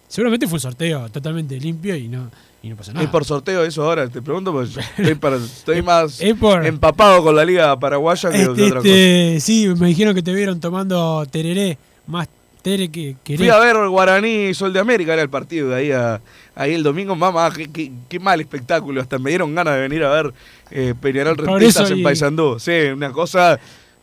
[0.08, 2.30] Seguramente fue un sorteo totalmente limpio y no,
[2.62, 3.04] y no pasa nada.
[3.04, 7.22] Es por sorteo eso ahora, te pregunto, porque estoy, para- estoy más Es por- empapado
[7.22, 8.88] con la liga paraguaya que, Este, otra cosa.
[8.88, 11.76] este, sí, me dijeron que te vieron tomando tereré,
[12.06, 12.28] más
[12.62, 13.40] tere que querés.
[13.40, 16.20] Fui a ver Guaraní y Sol de América, era el partido de ahí, a-
[16.54, 17.16] ahí el domingo.
[17.16, 19.00] Mamá, qué, qué- qué mal espectáculo.
[19.00, 20.32] Hasta me dieron ganas de venir a ver
[20.70, 22.58] eh, Peñarol Rentistas en y- Paysandú.
[22.60, 23.58] Sí, una cosa,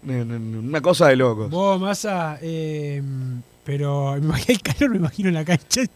[0.05, 1.49] una cosa de locos.
[1.49, 3.01] Vos, Massa, eh,
[3.63, 5.81] pero me imagino el calor, me imagino en la cancha.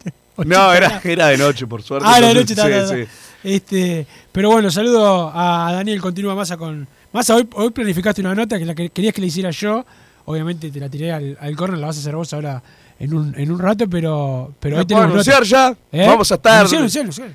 [0.45, 2.07] No, era, era de noche, por suerte.
[2.07, 2.95] Ah, era de noche, ta, ta, sí, ta.
[2.95, 3.11] sí.
[3.43, 6.87] Este, pero bueno, saludo a Daniel Continúa Massa con.
[7.11, 9.83] Massa, hoy, hoy planificaste una nota que la que querías que le hiciera yo.
[10.25, 12.61] Obviamente te la tiré al, al corner, la vas a hacer vos ahora
[12.99, 15.75] en un, en un rato, pero, pero ¿Lo hoy tenemos anunciar ya?
[15.91, 16.07] ¿Eh?
[16.07, 16.67] Vamos a estar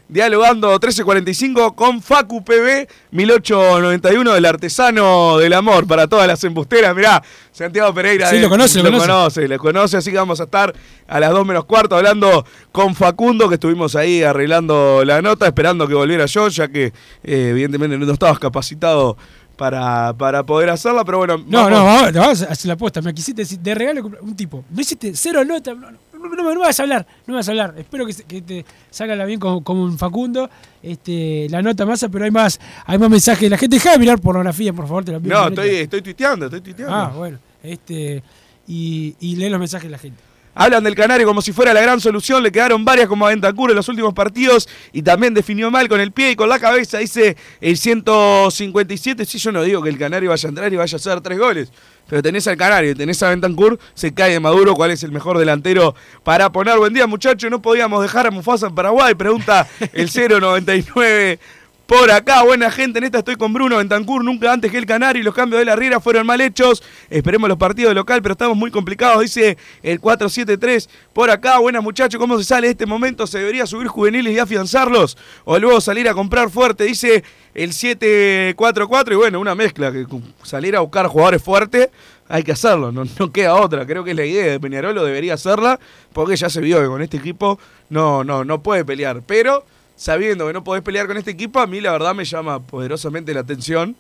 [0.09, 6.97] dialogando 1345 con Facu PB 1891 del artesano del amor para todas las embusteras.
[6.97, 7.23] Mirá,
[7.53, 9.07] Santiago Pereira Sí, eh, lo conoce, lo conoce.
[9.07, 10.75] conoce, lo conoce, así que vamos a estar
[11.07, 15.87] a las 2 menos cuarto hablando con Facundo, que estuvimos ahí arreglando la nota, esperando
[15.87, 16.87] que volviera yo, ya que
[17.23, 19.17] eh, evidentemente no estabas capacitado
[19.57, 21.39] para, para poder hacerla, pero bueno.
[21.47, 23.01] No, vamos- no, vamos, a hacer la aposta.
[23.01, 24.65] Me quisiste decir, de regalo un tipo.
[24.71, 25.75] No hiciste cero nota.
[25.75, 27.07] No, no, no, no me vas a hablar.
[27.27, 27.75] No me vas a hablar.
[27.77, 30.49] Espero que, que te salga la bien como, como un Facundo.
[30.83, 33.77] Este, la nota masa, pero hay más, hay más mensajes la gente.
[33.77, 35.41] Deja de mirar pornografía, por favor, te lo pido.
[35.41, 36.95] No, estoy, estoy tuiteando, estoy tuiteando.
[36.95, 37.39] Ah, bueno.
[37.63, 38.23] Este,
[38.67, 40.23] y, y lee los mensajes de la gente.
[40.55, 43.41] Hablan del Canario como si fuera la gran solución, le quedaron varias como a en
[43.41, 47.37] los últimos partidos y también definió mal con el pie y con la cabeza, dice
[47.61, 50.97] el 157, sí yo no digo que el Canario vaya a entrar y vaya a
[50.97, 51.73] hacer tres goles,
[52.09, 55.13] pero tenés al Canario y tenés a Bentancur, se cae de Maduro, ¿cuál es el
[55.13, 56.79] mejor delantero para poner?
[56.79, 60.11] Buen día muchachos, no podíamos dejar a Mufasa en Paraguay, pregunta el
[60.41, 61.39] 099
[61.87, 65.21] por acá, buena gente, en esta estoy con Bruno Bentancur, nunca antes que el Canario
[65.21, 66.83] y los cambios de la Riera fueron mal hechos.
[67.11, 71.59] Esperemos los partidos local, pero estamos muy complicados, dice el 473 por acá.
[71.59, 73.27] Buenas muchachos, ¿cómo se sale este momento?
[73.27, 75.19] ¿Se debería subir juveniles y afianzarlos?
[75.45, 80.07] O luego salir a comprar fuerte, dice el 744 y bueno, una mezcla, que
[80.43, 81.89] salir a buscar jugadores fuertes.
[82.29, 83.85] Hay que hacerlo, no, no queda otra.
[83.85, 85.79] Creo que es la idea de Peñarolo, debería hacerla,
[86.15, 87.59] porque ya se vio que con este equipo
[87.91, 89.21] no, no, no puede pelear.
[89.27, 89.65] Pero
[89.97, 93.33] sabiendo que no podés pelear con este equipo, a mí la verdad me llama poderosamente
[93.35, 93.95] la atención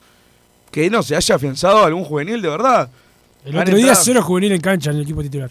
[0.70, 2.88] que no se haya afianzado algún juvenil de verdad.
[3.44, 5.50] El otro día entrado- cero juvenil en cancha en el equipo titular.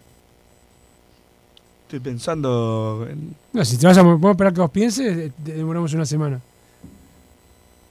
[1.84, 3.36] Estoy pensando en...
[3.52, 6.06] No, si te vas a, vamos a esperar que vos pienses, eh, te- demoramos una
[6.06, 6.40] semana.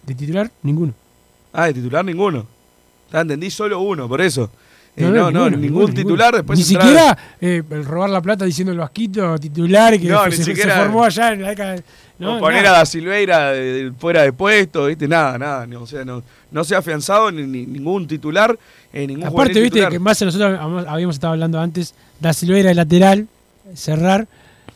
[0.03, 0.95] De titular, ninguno.
[1.53, 2.47] Ah, de titular ninguno.
[3.13, 4.51] Ah, entendí solo uno, por eso.
[4.97, 6.35] Eh, No, no, ningún titular.
[6.35, 10.31] Después Ni siquiera eh, el robar la plata diciendo el vasquito titular que No, se,
[10.31, 11.77] ni se siquiera- formó allá en la década.
[12.19, 12.77] No, poner nada.
[12.77, 13.53] a Da Silveira
[13.99, 15.09] fuera de puesto, ¿viste?
[15.09, 15.67] Nada, nada.
[15.81, 18.59] o sea, no, no se ha afianzado ni, ni- ningún titular,
[18.93, 19.91] eh, ningún Aparte, viste titular.
[19.93, 23.27] que más nosotros habíamos- estado hablando antes, Da Silveira de lateral,
[23.75, 24.27] cerrar.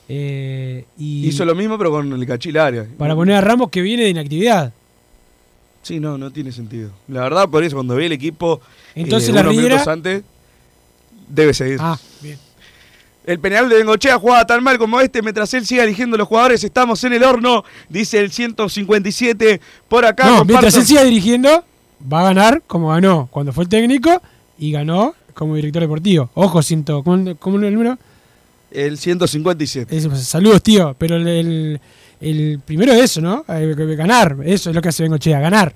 [0.08, 2.86] eh, y Hizo lo mismo, pero con el cachilaria.
[2.96, 4.72] para poner a Ramos que viene de inactividad.
[5.82, 6.90] Sí, no, no tiene sentido.
[7.08, 8.60] La verdad, por eso, cuando vi el equipo
[8.94, 10.22] Entonces, eh, la unos Riera- minutos antes,
[11.28, 11.78] debe seguir.
[11.80, 12.38] Ah, bien.
[13.26, 16.62] El Peñarol de Bengochea jugaba tan mal como este, mientras él siga eligiendo los jugadores,
[16.62, 20.24] estamos en el horno, dice el 157 por acá.
[20.26, 21.64] No, comparto- mientras él siga dirigiendo,
[22.12, 24.20] va a ganar como ganó cuando fue técnico
[24.58, 26.30] y ganó como director deportivo.
[26.34, 27.98] Ojo, siento, ¿cómo, cómo es el número?
[28.70, 29.96] El 157.
[29.96, 31.80] Es- pues, saludos, tío, pero el, el-
[32.20, 33.44] el primero es eso, ¿no?
[33.48, 35.74] Eh, ganar, eso es lo que hace Bengochea, ganar.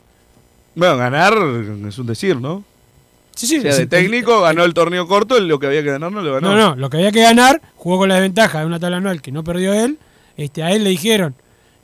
[0.74, 1.32] Bueno, ganar
[1.88, 2.62] es un decir, ¿no?
[3.38, 3.58] Sí, sí.
[3.58, 6.34] O sea, de técnico ganó el torneo corto, lo que había que ganar no lo
[6.34, 6.54] ganó.
[6.54, 9.22] No, no, lo que había que ganar, jugó con la desventaja de una tabla anual
[9.22, 9.98] que no perdió él.
[10.36, 11.34] Este, a él le dijeron,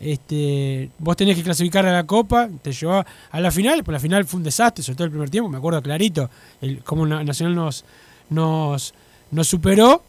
[0.01, 4.01] este, vos tenés que clasificar a la Copa, te llevó a la final, pues la
[4.01, 6.29] final fue un desastre, sobre todo el primer tiempo, me acuerdo clarito,
[6.61, 7.85] el, cómo Na- Nacional nos,
[8.31, 8.95] nos,
[9.31, 10.03] nos superó.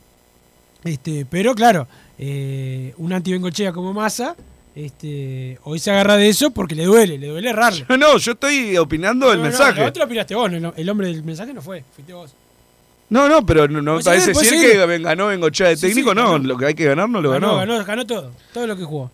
[0.84, 1.88] Este, pero claro,
[2.20, 4.36] eh, un anti-bengochea como Massa,
[4.76, 7.86] este, hoy se agarra de eso porque le duele, le duele errarle.
[7.90, 9.84] No, no, yo estoy opinando No, no, mensaje.
[9.84, 12.34] otro opinaste vos, no, el, el hombre del mensaje no fue, fuiste vos.
[13.10, 16.10] No, no, pero no, no Pues parece pues decir que ganó Bengochea de Sí, técnico,
[16.12, 17.56] sí, no, lo que hay que ganar no lo ganó.
[17.58, 19.12] ganó, ganó, ganó todo, todo lo que jugó.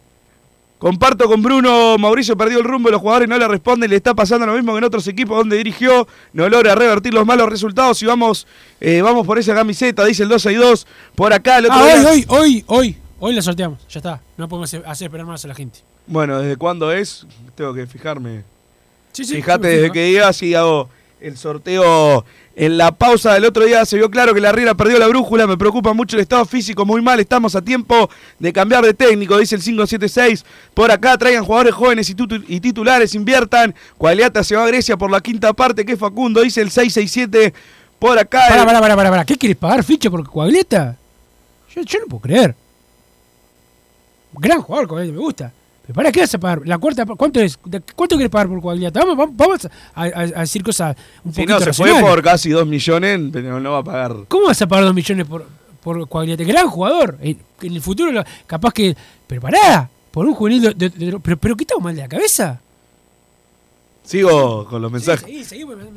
[0.80, 4.47] Comparto con Bruno, Mauricio perdió el rumbo, los jugadores no le responden, le está pasando
[4.47, 8.07] lo mismo que en otros equipos donde dirigió, no logra revertir los malos resultados y
[8.07, 8.47] vamos,
[8.80, 12.26] eh, vamos por esa camiseta, dice el 262, por acá el otro Ah, día- hoy,
[12.30, 14.22] hoy, hoy, hoy, hoy la sorteamos, ya está.
[14.36, 15.80] No podemos hacer esperar más a la gente.
[16.07, 17.26] Bueno, ¿desde cuándo es?
[17.55, 18.43] Tengo que fijarme.
[19.13, 20.89] Sí, sí, Fíjate desde que diga si hago
[21.22, 23.86] el sorteo en la pausa del otro día.
[23.86, 25.45] Se vio claro que la Riera perdió la brújula.
[25.47, 27.19] Me preocupa mucho el estado físico, muy mal.
[27.19, 28.09] Estamos a tiempo
[28.39, 30.43] de cambiar de técnico, dice el 576.
[30.74, 33.76] Por acá traigan jugadores jóvenes y, titulares, inviertan.
[33.97, 37.53] Cualiata se va a Grecia por la quinta parte, que es Facundo, dice el 667.
[37.99, 38.45] Por acá.
[38.49, 39.26] Pará, el- pará, pará, pará, pará.
[39.26, 40.97] ¿Qué querés pagar ficha por Coagleta?
[41.76, 42.55] Yo, yo no puedo creer.
[44.34, 45.51] Gran jugador, Coagleta, me gusta.
[45.84, 46.61] Pero pará, ¿qué vas a pagar?
[46.65, 47.05] ¿La cuarta?
[47.05, 47.57] ¿Cuánto es?
[47.65, 48.99] ¿De- ¿Cuánto querés pagar por Coagleta?
[48.99, 49.65] Vamos, vamos, vamos
[49.95, 53.19] a, a- a decir cosas un Si poquito no, se fue por casi 2 millones,
[53.34, 54.15] pero no va a pagar.
[54.27, 55.45] ¿Cómo vas a pagar dos millones por,
[55.82, 56.43] por Coagliata?
[56.43, 57.17] Gran jugador.
[57.21, 58.95] En, en el futuro, capaz que.
[59.27, 60.61] Pero pará, por un juvenil.
[60.61, 62.61] de- de- de- pero, pero ¿qué estamos mal de la cabeza?
[64.03, 65.25] Sigo con los mensajes.
[65.25, 65.91] Sí, seguí, encantando.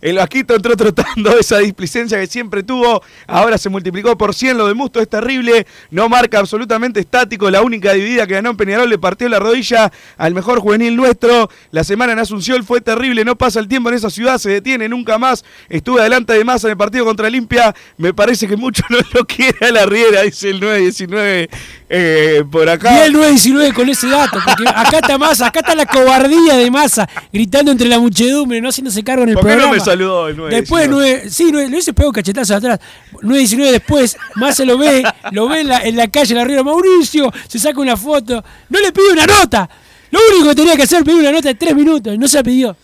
[0.00, 3.02] El Vasquito entró trotando esa displicencia que siempre tuvo.
[3.26, 4.58] Ahora se multiplicó por 100.
[4.58, 5.66] Lo de Musto es terrible.
[5.90, 7.50] No marca absolutamente estático.
[7.50, 11.50] La única dividida que ganó en Peñarol le partió la rodilla al mejor juvenil nuestro.
[11.70, 13.24] La semana en Asunción fue terrible.
[13.24, 14.38] No pasa el tiempo en esa ciudad.
[14.38, 15.44] Se detiene nunca más.
[15.68, 17.74] Estuve adelante de masa en el partido contra Olimpia.
[17.96, 21.48] Me parece que mucho no lo quiere a la Riera, dice el 919
[21.92, 22.96] eh, por acá.
[22.96, 26.70] Y el 919 con ese dato, porque acá está Massa, acá está la cobardía de
[26.70, 29.74] Massa, gritando entre la muchedumbre, no haciéndose cargo en el ¿Por qué no programa.
[29.74, 30.60] me saludó el 919?
[30.60, 32.78] Después, 9, sí, 9, le hubiese pegado cachetazo atrás.
[33.22, 37.32] 919 después, Massa lo ve, lo ve en la, en la calle, la Río Mauricio,
[37.48, 39.68] se saca una foto, no le pide una nota.
[40.12, 42.36] Lo único que tenía que hacer es pedir una nota de 3 minutos, no se
[42.36, 42.76] la pidió.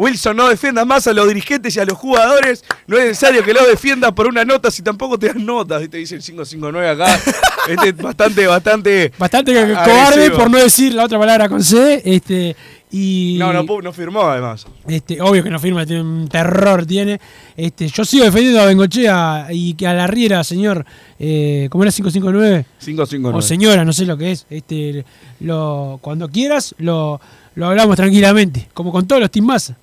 [0.00, 2.64] Wilson, no defiendas más a los dirigentes y a los jugadores.
[2.86, 5.82] No es necesario que los defiendas por una nota si tampoco te dan notas.
[5.90, 7.20] Te dice el 559 acá.
[7.68, 9.12] Este es bastante, bastante.
[9.18, 9.84] Bastante agresivo.
[9.84, 12.00] cobarde por no decir la otra palabra con C.
[12.02, 12.56] Este,
[12.90, 14.66] y No, no, no firmó además.
[14.88, 17.20] Este, obvio que no firma, tiene un terror, tiene.
[17.54, 20.86] Este, yo sigo defendiendo a Bengochea y que a la Riera, señor,
[21.18, 22.64] eh, ¿cómo era 559?
[22.78, 23.38] 559.
[23.38, 24.46] O señora, no sé lo que es.
[24.48, 25.04] Este,
[25.40, 27.20] lo, cuando quieras, lo,
[27.54, 29.76] lo hablamos tranquilamente, como con todos los Team Massa.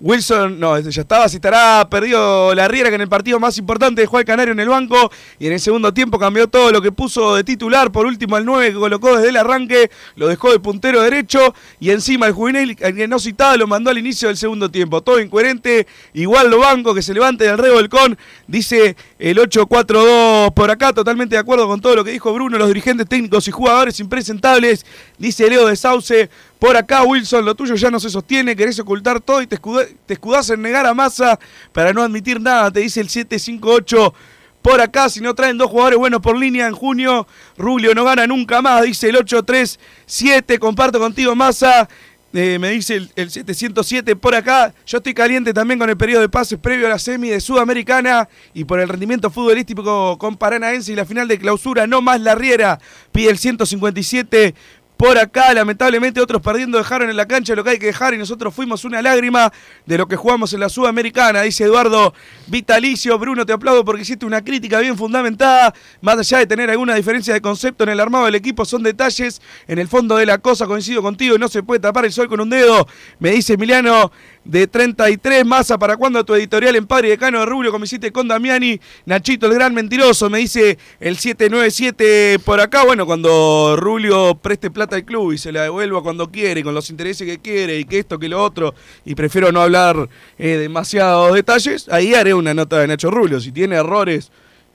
[0.00, 4.00] Wilson, no, ya estaba, si estará perdido la Riera que en el partido más importante
[4.00, 6.92] dejó al Canario en el banco y en el segundo tiempo cambió todo lo que
[6.92, 10.60] puso de titular, por último al 9 que colocó desde el arranque, lo dejó de
[10.60, 14.70] puntero derecho y encima el juvenil que no citaba lo mandó al inicio del segundo
[14.70, 20.70] tiempo, todo incoherente, igual lo banco que se levante del revolcón, dice el 8-4-2 por
[20.70, 23.98] acá, totalmente de acuerdo con todo lo que dijo Bruno, los dirigentes técnicos y jugadores
[24.00, 24.86] impresentables,
[25.18, 29.20] dice Leo de Sauce, por acá, Wilson, lo tuyo ya no se sostiene, querés ocultar
[29.20, 29.58] todo y te,
[30.06, 31.38] te escudás en negar a Massa
[31.72, 34.14] para no admitir nada, te dice el 758.
[34.62, 38.26] Por acá, si no traen dos jugadores buenos por línea en junio, Rubio no gana
[38.26, 40.58] nunca más, dice el 837.
[40.58, 41.88] Comparto contigo, Massa.
[42.34, 44.74] Eh, me dice el, el 707 por acá.
[44.86, 48.28] Yo estoy caliente también con el periodo de pases previo a la semi de Sudamericana
[48.52, 51.86] y por el rendimiento futbolístico con Paranaense y la final de clausura.
[51.86, 52.78] No más la Riera.
[53.12, 54.54] Pide el 157
[54.98, 55.54] por acá.
[55.54, 58.84] Lamentablemente otros perdiendo dejaron en la cancha lo que hay que dejar y nosotros fuimos
[58.84, 59.50] una lágrima
[59.86, 62.12] de lo que jugamos en la Sudamericana, dice Eduardo
[62.48, 63.18] Vitalicio.
[63.18, 65.72] Bruno, te aplaudo porque hiciste una crítica bien fundamentada.
[66.02, 69.40] Más allá de tener alguna diferencia de concepto en el armado del equipo, son detalles.
[69.68, 72.28] En el fondo de la cosa coincido contigo y no se puede tapar el sol
[72.28, 72.86] con un dedo.
[73.20, 74.10] Me dice Emiliano
[74.44, 78.12] de 33 masa para cuando tu editorial en Padre y Decano de Rubio como hiciste
[78.12, 82.84] con Damiani Nachito el gran mentiroso me dice el 797 por acá.
[82.84, 86.90] Bueno cuando Rubio preste plata al club y se la devuelva cuando quiere con los
[86.90, 88.74] intereses que quiere y que esto que lo otro
[89.04, 90.08] y prefiero no hablar
[90.38, 93.40] eh, demasiados detalles ahí haré una nota de Nacho Rubio.
[93.40, 94.30] Si tiene errores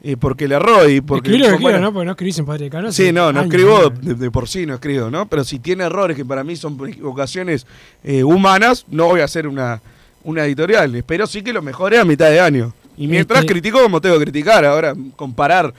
[0.05, 1.93] eh, porque le erró y porque Escribí lo que quiera, ¿no?
[1.93, 2.91] Porque no escribís en Padre Cano.
[2.91, 5.27] Sí, no, no años, escribo de, de por sí, no escribo, ¿no?
[5.29, 7.65] Pero si tiene errores que para mí son equivocaciones
[8.03, 9.81] eh, humanas, no voy a hacer una,
[10.23, 10.93] una editorial.
[10.95, 12.73] Espero sí que lo mejore a mitad de año.
[12.97, 15.73] Y mientras Este- critico como tengo que criticar, ahora comparar.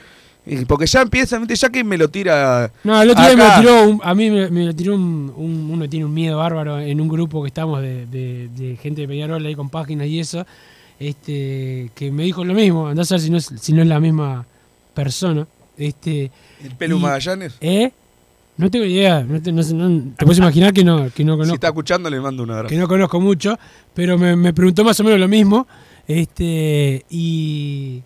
[0.67, 2.71] porque ya empieza, ya que me lo tira.
[2.83, 5.33] No, el otro día me lo tiró, un- a mí me, me lo tiró un,
[5.35, 9.01] un- uno tiene un miedo bárbaro en un grupo que estamos de, de- de gente
[9.01, 10.45] de Peñarol ahí con páginas y eso,
[10.99, 13.87] este, que me dijo lo mismo, andá a saber si no es, si no es
[13.87, 14.45] la misma
[14.93, 15.47] persona.
[15.77, 16.31] Este,
[16.63, 17.55] ¿El Pelu y- Magallanes?
[17.61, 17.91] ¿Eh?
[18.57, 21.37] No tengo idea, no te, no no- te puedes imaginar que no, que no Si
[21.39, 22.69] conozco está escuchando, le mando un abrazo.
[22.69, 23.59] que no conozco mucho,
[23.93, 25.67] pero me, me preguntó más o menos lo mismo.
[26.07, 28.01] Este, y,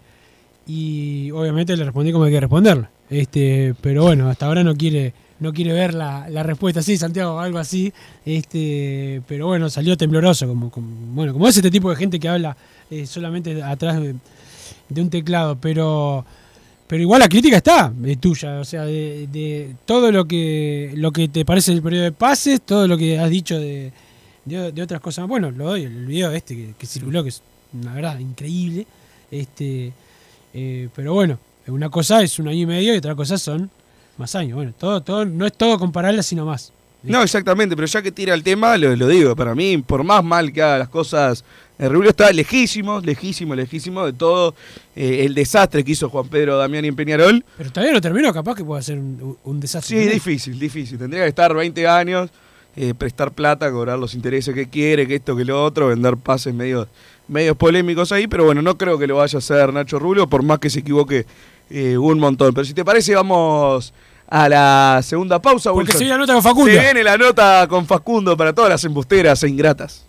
[0.65, 2.87] y obviamente le respondí como hay que responderle.
[3.11, 6.81] Este, pero bueno, hasta ahora no quiere, no quiere ver la, la respuesta.
[6.81, 7.93] Sí, Santiago, algo así.
[8.25, 12.27] Este, pero bueno, salió tembloroso, como, como- bueno, como es este tipo de gente que
[12.29, 12.57] habla
[12.91, 14.15] eh, solamente atrás de,
[15.01, 16.25] un teclado, pero
[16.87, 21.27] pero igual la crítica está de tuya, o sea, de, todo lo que lo que
[21.27, 23.91] te parece el periodo de pases, todo lo que has dicho de,
[24.45, 25.27] de, otras cosas.
[25.27, 28.87] Bueno, lo doy, el video este que, circuló, que es una verdad increíble.
[29.29, 29.93] Este,
[30.53, 31.37] eh, pero bueno,
[31.67, 33.69] una cosa es un año y medio y otra cosa son
[34.17, 34.55] más años.
[34.55, 36.73] Bueno, todo, todo, no es todo comparable, sino más.
[37.03, 40.23] No, exactamente, pero ya que tira el tema, lo, lo digo, para mí, por más
[40.23, 41.45] mal que haga las cosas,
[41.77, 44.53] el Rubio está lejísimo, lejísimo, lejísimo de todo
[44.97, 47.43] eh, el desastre que hizo Juan Pedro Damián en Peñarol.
[47.57, 50.03] Pero todavía no terminó, capaz que pueda ser un, un desastre.
[50.03, 50.97] Sí, difícil, difícil.
[50.97, 52.29] Tendría que estar 20 años,
[52.75, 56.53] eh, prestar plata, cobrar los intereses que quiere, que esto, que lo otro, vender pases
[56.53, 56.89] medio,
[57.29, 60.43] medios polémicos ahí, pero bueno, no creo que lo vaya a hacer Nacho Rubio, por
[60.43, 61.25] más que se equivoque
[61.69, 62.53] eh, un montón.
[62.53, 63.93] Pero si te parece, vamos
[64.29, 65.71] a la segunda pausa.
[65.71, 65.99] Porque Wilson.
[65.99, 66.71] se viene la nota con Facundo.
[66.71, 70.08] Se viene la nota con Facundo para todas las embusteras e ingratas.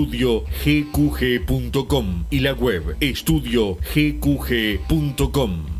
[0.00, 5.79] estudiogqg.com y la web estudiogqg.com.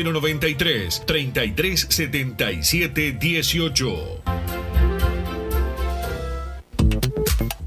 [0.03, 4.70] 093 3377 18.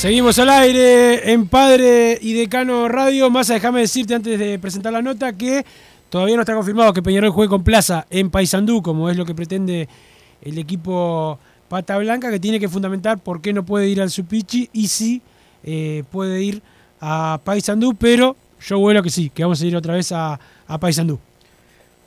[0.00, 3.28] Seguimos al aire en Padre y Decano Radio.
[3.28, 5.62] Más déjame decirte antes de presentar la nota que
[6.08, 9.34] todavía no está confirmado que Peñarol juegue con plaza en Paysandú, como es lo que
[9.34, 9.90] pretende
[10.40, 11.38] el equipo
[11.68, 15.20] Pata Blanca, que tiene que fundamentar por qué no puede ir al Supichi y sí
[15.64, 16.62] eh, puede ir
[16.98, 20.40] a Paysandú, pero yo vuelo que sí, que vamos a ir otra vez a,
[20.80, 21.18] Paysandú.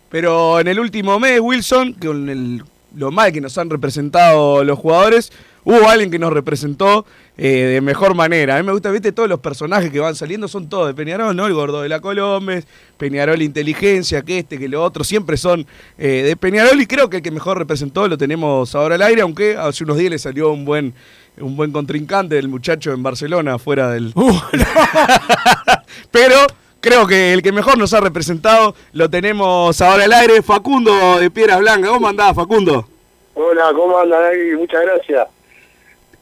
[0.10, 2.64] Pero en el último mes, Wilson, con
[2.96, 5.32] lo mal que nos han representado los jugadores,
[5.66, 7.06] hubo alguien que nos representó
[7.38, 8.56] eh, de mejor manera.
[8.56, 11.36] A mí me gusta, viste, todos los personajes que van saliendo son todos de Peñarol,
[11.36, 11.48] ¿no?
[11.48, 15.66] El gordo de la Colombes, Peñarol Inteligencia, que este, que lo otro, siempre son
[15.98, 19.22] eh, de Peñarol y creo que el que mejor representó lo tenemos ahora al aire,
[19.22, 20.94] aunque hace unos días le salió un buen,
[21.40, 24.14] un buen contrincante del muchacho en Barcelona, fuera del...
[26.12, 26.36] Pero
[26.80, 31.32] creo que el que mejor nos ha representado lo tenemos ahora al aire, Facundo de
[31.32, 31.90] Piedras Blancas.
[31.90, 32.88] ¿Cómo andás, Facundo?
[33.34, 34.22] Hola, ¿cómo andan?
[34.58, 35.28] Muchas gracias.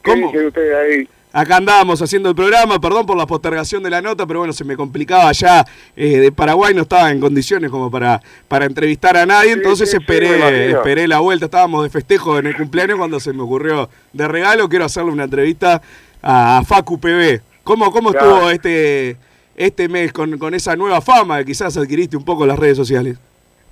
[0.02, 0.26] ¿Qué ¿Cómo?
[0.32, 1.08] dicen ustedes ahí?
[1.34, 4.64] Acá andábamos haciendo el programa, perdón por la postergación de la nota, pero bueno, se
[4.64, 5.64] me complicaba ya
[5.96, 9.96] eh, de Paraguay, no estaba en condiciones como para, para entrevistar a nadie, entonces sí,
[9.96, 14.28] esperé, esperé la vuelta, estábamos de festejo en el cumpleaños cuando se me ocurrió de
[14.28, 15.80] regalo, quiero hacerle una entrevista
[16.22, 17.40] a Facu PB.
[17.64, 18.32] ¿Cómo, cómo Claro.
[18.34, 19.16] estuvo este,
[19.56, 22.76] este mes con, con esa nueva fama que quizás adquiriste un poco en las redes
[22.76, 23.16] sociales?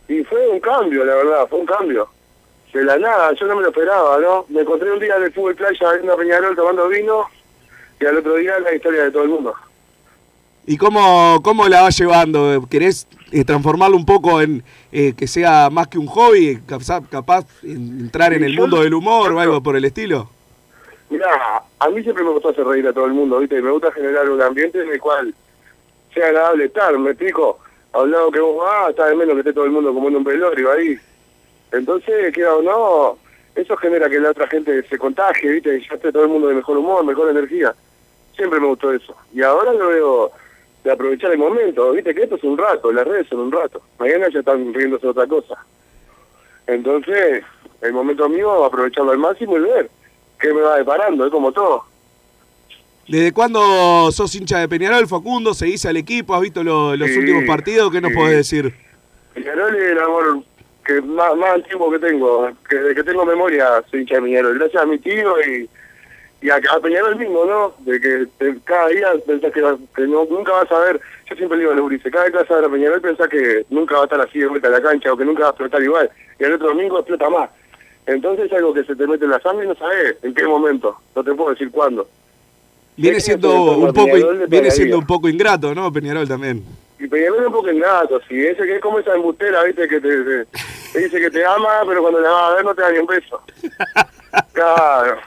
[0.08, 2.08] Y fue un cambio, la verdad, fue un cambio.
[2.72, 4.46] De la nada, yo no me lo esperaba, ¿no?
[4.48, 7.24] Me encontré un día el fútbol playa viendo a Peñarol tomando vino
[8.00, 9.54] y al otro día la historia de todo el mundo.
[10.66, 12.64] ¿Y cómo, cómo la vas llevando?
[12.70, 14.62] ¿Querés eh, transformarlo un poco en
[14.92, 16.60] eh, que sea más que un hobby?
[16.66, 20.30] Capaz, capaz en- entrar en el yo- mundo del humor o algo por el estilo.
[21.08, 23.58] Mirá, a mí siempre me gustó hacer reír a todo el mundo, ¿viste?
[23.58, 25.34] Y me gusta generar un ambiente en el cual
[26.14, 27.58] sea agradable estar, ¿me explico?
[27.92, 30.08] A un lado que vos vas, está de menos que esté todo el mundo como
[30.08, 30.96] en un velorio ahí.
[31.72, 33.18] Entonces, queda o no,
[33.54, 35.76] eso genera que la otra gente se contagie, ¿viste?
[35.78, 37.74] Y ya esté todo el mundo de mejor humor, mejor energía.
[38.36, 39.14] Siempre me gustó eso.
[39.34, 40.30] Y ahora lo veo
[40.84, 42.14] de aprovechar el momento, ¿viste?
[42.14, 43.82] Que esto es un rato, las redes son un rato.
[43.98, 45.54] Mañana ya están riéndose otra cosa.
[46.66, 47.44] Entonces,
[47.82, 49.90] el momento mío, aprovecharlo al máximo y ver
[50.38, 51.84] qué me va deparando, es como todo.
[53.08, 55.52] ¿Desde cuándo sos hincha de Peñarol, Facundo?
[55.52, 56.34] ¿Seguís al equipo?
[56.34, 57.90] ¿Has visto lo- los Sí, últimos partidos?
[57.90, 58.16] ¿Qué nos sí.
[58.16, 58.72] podés decir?
[59.34, 60.42] Peñarol es el amor
[60.94, 64.58] que más, más antiguo que tengo, que desde que tengo memoria soy hincha de Peñarol,
[64.58, 65.68] gracias a mi tío y,
[66.42, 67.74] y a, a Peñarol mismo, ¿no?
[67.80, 68.26] De que
[68.64, 69.60] cada día pensás que,
[69.94, 72.32] que no- nunca vas a ver, yo siempre le digo a los gurises, cada vez
[72.32, 74.68] que vas a ver a Peñarol pensás que nunca va a estar así de vuelta
[74.68, 77.30] a la cancha o que nunca va a explotar igual, y el otro domingo explota
[77.30, 77.50] más.
[78.06, 80.44] Entonces es algo que se te mete en la sangre y no sabes en qué
[80.44, 82.08] momento, no te puedo decir cuándo.
[82.96, 84.16] Viene siendo un poco,
[84.48, 85.92] viene siendo un poco ingrato, ¿no?
[85.92, 86.62] Peñarol también.
[87.00, 90.00] Y Peñarol es un poco ingrato, sí, ese que es como esa embustera, viste, que
[90.00, 90.46] te, te-
[90.92, 92.98] te dice que te ama, pero cuando la vas a ver no te da ni
[92.98, 93.42] un beso.
[94.52, 95.18] Claro,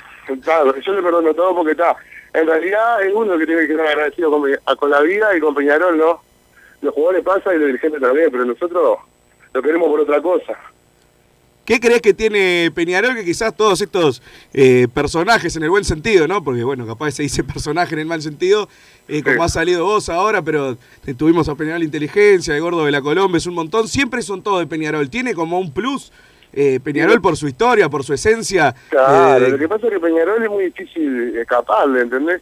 [0.44, 1.94] claro, yo le perdono todo porque está.
[2.34, 4.32] En realidad es uno que tiene que estar agradecido
[4.78, 6.22] con la vida y con Peñarol, ¿no?
[6.82, 9.00] Los jugadores pasan y los dirigentes también, pero nosotros
[9.54, 10.58] lo queremos por otra cosa.
[11.66, 14.22] ¿Qué crees que tiene Peñarol que quizás todos estos
[14.54, 16.44] eh, personajes en el buen sentido, ¿no?
[16.44, 18.68] Porque bueno, capaz se dice personaje en el mal sentido,
[19.08, 20.78] eh, como ha salido vos ahora, pero
[21.18, 24.60] tuvimos a Peñarol Inteligencia, el Gordo de la Colombia, es un montón, siempre son todos
[24.60, 25.10] de Peñarol.
[25.10, 26.12] Tiene como un plus
[26.52, 28.76] eh, Peñarol por su historia, por su esencia.
[28.90, 32.42] Claro, eh, lo que pasa es que Peñarol es muy difícil escaparle, ¿entendés?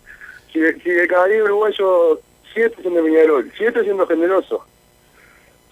[0.52, 2.20] Si, si el caballero uruguayo,
[2.54, 4.66] siete son de Peñarol, siete siendo generoso.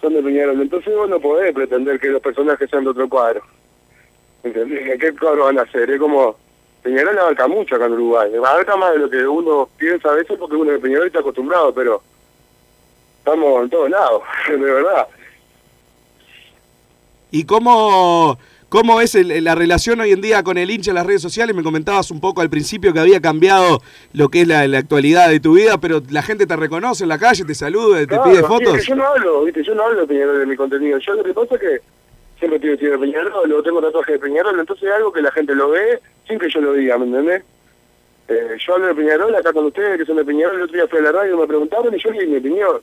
[0.00, 0.60] Son de Peñarol.
[0.60, 3.42] Entonces vos no podés pretender que los personajes sean de otro cuadro.
[4.42, 4.98] ¿Entendés?
[4.98, 5.90] ¿Qué cuadro van a hacer?
[5.90, 6.36] Es como,
[6.82, 8.34] Peñarol abarca mucho acá en Uruguay.
[8.36, 11.74] Abarca más de lo que uno piensa a veces porque uno de Peñarol está acostumbrado,
[11.74, 12.02] pero
[13.18, 15.08] estamos en todos lados, de verdad.
[17.30, 18.38] ¿Y cómo,
[18.70, 21.54] cómo es el- la relación hoy en día con el hincha en las redes sociales?
[21.54, 23.82] Me comentabas un poco al principio que había cambiado
[24.14, 27.10] lo que es la, la actualidad de tu vida, pero la gente te reconoce en
[27.10, 28.74] la calle, te saluda, te Claro, pide fotos.
[28.76, 29.62] es que yo no hablo, ¿viste?
[29.62, 30.96] Yo no hablo de Peñarol de mi contenido.
[30.98, 31.80] Yo lo que pasa es que
[32.38, 35.30] siempre estoy vestido de Peñarol, luego tengo tatuaje de Peñarol, entonces es algo que la
[35.32, 37.42] gente lo ve sin que yo lo diga, ¿me entendés?
[38.28, 40.86] Eh, yo hablo de Peñarol acá con ustedes, que son de Peñarol, el otro día
[40.88, 42.76] fui a la radio y me preguntaron y yo le di mi opinión.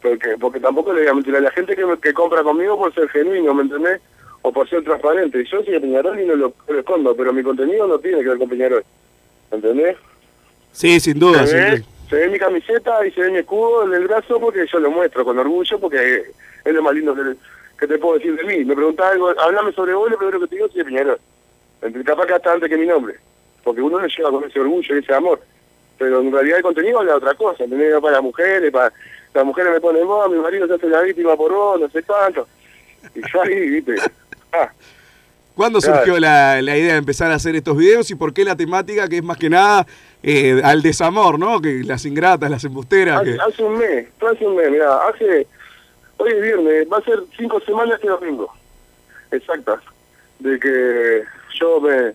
[0.00, 2.94] Porque, porque tampoco le voy a mentir a la gente que, que compra conmigo por
[2.94, 4.00] ser genuino, ¿me entendés?
[4.42, 5.44] O por ser transparente.
[5.44, 8.20] Yo soy de Peñarol y no lo, no lo escondo, pero mi contenido no tiene
[8.22, 8.84] que ver con Peñarol.
[9.50, 9.96] ¿Me entendés?
[10.72, 11.46] Sí, sin duda.
[11.46, 11.82] se, ve, duda.
[12.08, 14.90] se ve mi camiseta y se ve mi escudo en el brazo porque yo lo
[14.90, 16.22] muestro con orgullo porque
[16.64, 17.34] es lo más lindo que,
[17.78, 18.64] que te puedo decir de mí.
[18.64, 21.18] Me preguntás algo, hablame sobre vos, lo primero que te digo soy de Peñarol.
[21.82, 23.16] Entre- Capaz que hasta antes que mi nombre.
[23.62, 25.40] Porque uno lo lleva con ese orgullo y ese amor.
[25.98, 27.64] Pero en realidad el contenido habla de otra cosa.
[27.64, 28.00] ¿entendés?
[28.00, 28.90] Para las mujeres, para
[29.34, 32.02] las mujeres me ponen vos, mi marido se hace la víctima por vos, no sé
[32.04, 32.48] cuánto.
[33.14, 33.94] Y yo ahí, viste.
[34.52, 34.70] Ah,
[35.54, 35.96] ¿Cuándo Claro.
[35.98, 39.08] surgió la, la idea de empezar a hacer estos videos y por qué la temática
[39.08, 39.86] que es más que nada
[40.22, 41.60] eh, al desamor, ¿no?
[41.60, 43.20] Que las ingratas, las embusteras.
[43.20, 43.38] Hace, Que...
[43.40, 45.46] hace un mes, hace un mes, mira, hace,
[46.16, 48.52] hoy es viernes, va a ser cinco semanas este domingo,
[49.30, 49.80] exactas,
[50.38, 51.22] de que
[51.58, 52.12] yo me,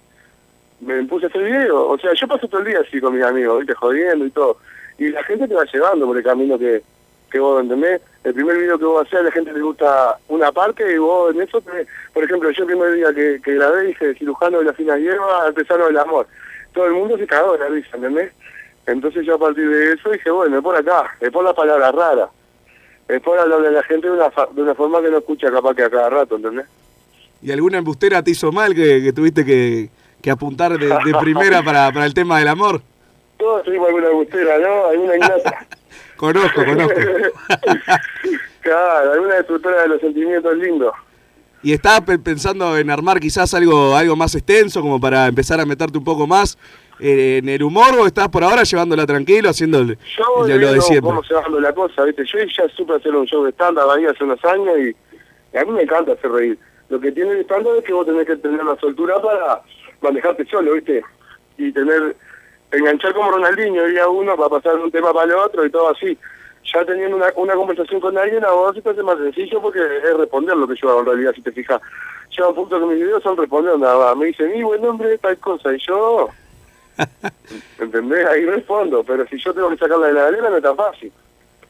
[0.82, 3.24] me puse a hacer video, o sea, yo paso todo el día así con mis
[3.24, 4.58] amigos, viste, jodiendo y todo,
[4.98, 6.82] y la gente te va llevando por el camino que,
[7.30, 10.52] que vos entendés, el primer video que vos haces a la gente le gusta una
[10.52, 13.84] parte y vos en eso, tenés- por ejemplo, yo el primer día que, que grabé
[13.84, 16.28] dije cirujano de la fina hierba, artesano del amor,
[16.74, 18.34] todo el mundo se cagó de la risa, ¿entendés?
[18.88, 21.92] Entonces yo a partir de eso dije, bueno, es por acá, es por la palabra
[21.92, 22.30] rara,
[23.08, 25.52] es por hablarle a la gente de una, fa- de una forma que no escucha
[25.52, 26.66] capaz que a cada rato, ¿entendés?
[27.42, 29.90] ¿Y alguna embustera te hizo mal que, que tuviste que,
[30.22, 32.82] que apuntar de, de primera para, para el tema del amor?
[33.38, 34.88] Todos tuvimos alguna bustera, ¿no?
[34.88, 35.68] Alguna ingrata.
[36.18, 36.94] Conozco, conozco.
[38.62, 40.94] claro, alguna destructora de los sentimientos lindos.
[41.64, 45.66] ¿Y estás pe- pensando en armar quizás algo, algo más extenso como para empezar a
[45.66, 46.58] meterte un poco más
[47.00, 50.74] eh, en el humor o estás por ahora llevándola tranquilo, haciendo el- Yo voy lo
[50.74, 51.10] de siempre?
[51.10, 52.24] cómo se va dando la cosa, ¿viste?
[52.26, 54.96] Yo ya supe hacer un show de stand-up ahí hace unos años y,
[55.54, 56.58] y a mí me encanta hacer reír.
[56.90, 59.62] Lo que tiene el stand-up es que vos tenés que tener la soltura para
[60.02, 61.02] manejarte solo, ¿viste?
[61.58, 62.16] Y tener,
[62.72, 65.90] enganchar como Ronaldinho, día uno para pasar de un tema para el otro y todo
[65.90, 66.18] así.
[66.74, 69.80] Ya teniendo una, una conversación con alguien, a vos se te hace más sencillo porque
[69.80, 71.80] es responder lo que yo hago en realidad, si te fijas.
[72.32, 74.18] Llega un punto que mis videos son responder nada más.
[74.18, 76.30] Me dicen, mi buen nombre, tal cosa, y yo...
[77.80, 78.26] ¿Entendés?
[78.26, 81.12] Ahí respondo, pero si yo tengo que sacarla de la galera no es tan fácil.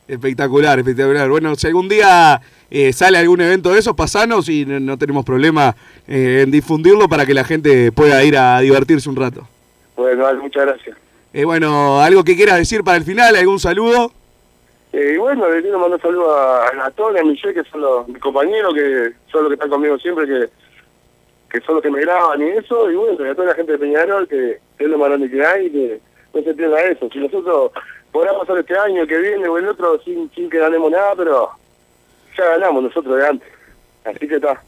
[0.08, 1.28] Espectacular, espectacular.
[1.28, 2.40] Bueno, si algún día
[2.70, 5.76] eh, sale algún evento de esos, pasanos y no, no tenemos problema
[6.08, 9.48] eh, en difundirlo para que la gente pueda ir a divertirse un rato.
[9.96, 10.98] Bueno, muchas gracias.
[11.34, 14.12] Eh, bueno, algo que quieras decir para el final, algún saludo.
[14.94, 18.08] Eh, y bueno, le quiero mandar un saludo a Anatolia, a Michelle, que son los,
[18.08, 20.50] mis compañeros, que son los que están conmigo siempre, que,
[21.50, 22.90] que son los que me graban y eso.
[22.90, 25.46] Y bueno, y a toda la gente de Peñarol, que es lo más grande que
[25.46, 26.00] hay, que
[26.34, 27.10] no se pierda eso.
[27.12, 27.72] Si nosotros
[28.12, 31.50] podrá pasar este año, que viene o el otro, sin, sin que ganemos nada, pero
[32.38, 33.50] ya ganamos nosotros de antes.
[34.06, 34.64] Así que está,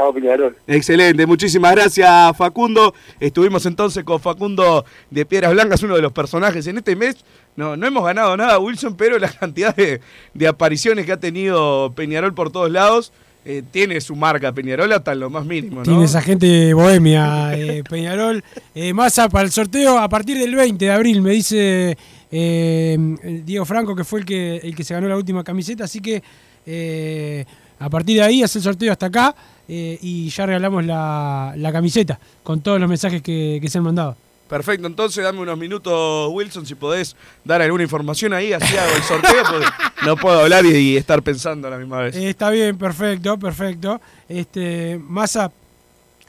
[0.00, 0.56] vamos Peñarol.
[0.66, 2.94] Excelente, muchísimas gracias Facundo.
[3.18, 7.16] Estuvimos entonces con Facundo de Piedras Blancas, uno de los personajes en este mes.
[7.56, 10.00] No, no hemos ganado nada, Wilson, pero la cantidad de,
[10.34, 13.12] de apariciones que ha tenido Peñarol por todos lados
[13.44, 15.82] eh, tiene su marca Peñarol hasta en lo más mínimo, ¿no?
[15.82, 18.44] Tiene esa gente bohemia, eh, Peñarol.
[18.74, 21.96] Eh, Massa para el sorteo a partir del 20 de abril, me dice
[22.30, 25.84] eh, Diego Franco, que fue el que, el que se ganó la última camiseta.
[25.84, 26.22] Así que
[26.66, 27.44] eh,
[27.80, 29.34] a partir de ahí hace el sorteo hasta acá
[29.66, 33.84] eh, y ya regalamos la, la camiseta con todos los mensajes que, que se han
[33.84, 34.16] mandado.
[34.48, 37.14] Perfecto, entonces dame unos minutos, Wilson, si podés
[37.44, 39.66] dar alguna información ahí, así hago el sorteo, porque
[40.04, 42.16] no puedo hablar y, y estar pensando a la misma vez.
[42.16, 44.00] Eh, está bien, perfecto, perfecto.
[44.28, 45.52] Este, Massa,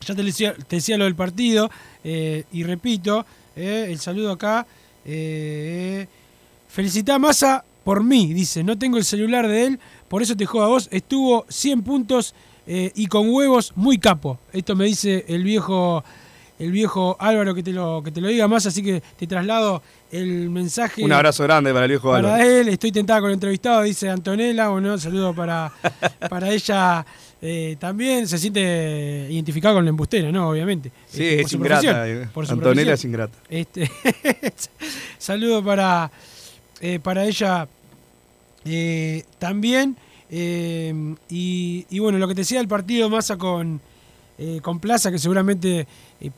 [0.05, 1.69] ya te decía, te decía lo del partido,
[2.03, 3.25] eh, y repito,
[3.55, 4.67] eh, el saludo acá.
[5.03, 6.07] Eh,
[6.69, 9.79] felicitá a Massa por mí, dice, no tengo el celular de él,
[10.11, 12.35] por eso te jodo a vos, estuvo 100 puntos
[12.67, 14.39] eh, y con huevos muy capo.
[14.51, 16.03] Esto me dice el viejo
[16.59, 19.81] el viejo Álvaro que te lo que te lo diga más, así que te traslado
[20.11, 21.01] el mensaje.
[21.01, 22.43] Un abrazo grande para el viejo Para Álvaro.
[22.43, 25.71] él, estoy tentada con el entrevistado, dice Antonella, bueno, saludo para,
[26.29, 27.05] para ella
[27.41, 30.49] eh, también, se siente identificada con la embustera, ¿no?
[30.49, 30.91] Obviamente.
[31.07, 32.27] Sí, Este, es ingrata, eh.
[32.49, 33.37] Antonella es ingrata.
[33.49, 33.89] Este,
[35.17, 36.11] saludo para,
[36.81, 37.65] eh, para ella
[38.65, 39.97] eh, también.
[40.29, 43.81] Eh, y, y bueno, lo que te decía el partido Massa con,
[44.37, 45.87] eh, con Plaza, que seguramente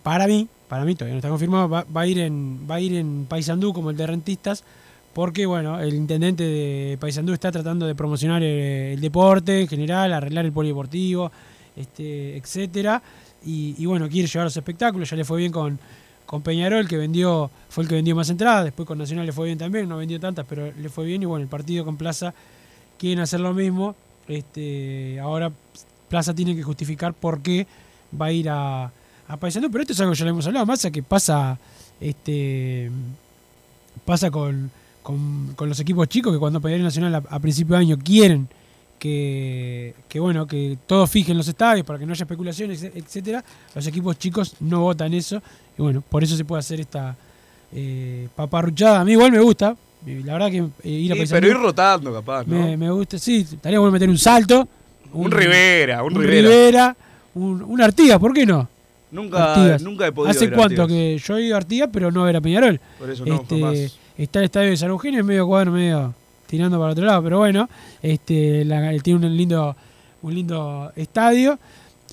[0.01, 2.95] para mí, para mí todavía no está confirmado, va, a ir en, va a ir
[2.95, 4.63] en Paysandú como el de Rentistas,
[5.13, 10.45] porque bueno, el intendente de Paysandú está tratando de promocionar el, deporte en general, arreglar
[10.45, 11.31] el polideportivo,
[11.75, 13.01] este, etcétera.
[13.45, 15.77] Y bueno, quiere llevar los espectáculos, ya le fue bien con,
[16.25, 19.47] con Peñarol, que vendió, fue el que vendió más entradas, después con Nacional le fue
[19.47, 22.33] bien también, no vendió tantas, pero le fue bien, y bueno, el partido con Plaza
[22.97, 23.95] quieren hacer lo mismo.
[24.27, 25.51] Este, ahora
[26.09, 27.67] Plaza tiene que justificar por qué
[28.19, 30.87] va a ir a, a pero esto es algo que ya le hemos hablado, más
[30.91, 31.57] que pasa,
[31.99, 32.89] este,
[34.05, 34.71] pasa con,
[35.01, 38.47] con, con los equipos chicos que cuando Peñarol Nacional a, a principio de año quieren
[39.03, 43.43] que, que bueno que todos fijen los estadios para que no haya especulaciones, etcétera,
[43.75, 45.41] los equipos chicos no votan eso
[45.77, 47.13] y bueno, por eso se puede hacer esta
[47.73, 49.01] eh, paparruchada.
[49.01, 49.75] A mí igual me gusta,
[50.07, 52.55] eh, la verdad que eh, ir a Sí, pero ir rotando, capaz, ¿no?
[52.65, 54.65] me, me gusta, sí, estaría bueno meter un salto.
[55.11, 56.41] Un Rivera, un un Rivera.
[56.49, 56.95] Rivera,
[57.35, 58.69] un, un Artigas, ¿por qué no?
[59.11, 59.81] Nunca, Artigas.
[59.81, 60.87] nunca he podido ¿Hace a cuánto Artigas.
[60.87, 62.79] que yo he ido a Artigas, pero no a ver a Peñarol?
[62.97, 63.99] Por eso no, este, jamás.
[64.17, 66.13] Está el estadio de San Eugenio, medio cuadro, medio
[66.53, 67.67] tirando para otro lado, pero bueno,
[68.03, 69.75] este, la- tiene un lindo,
[70.21, 71.57] un lindo estadio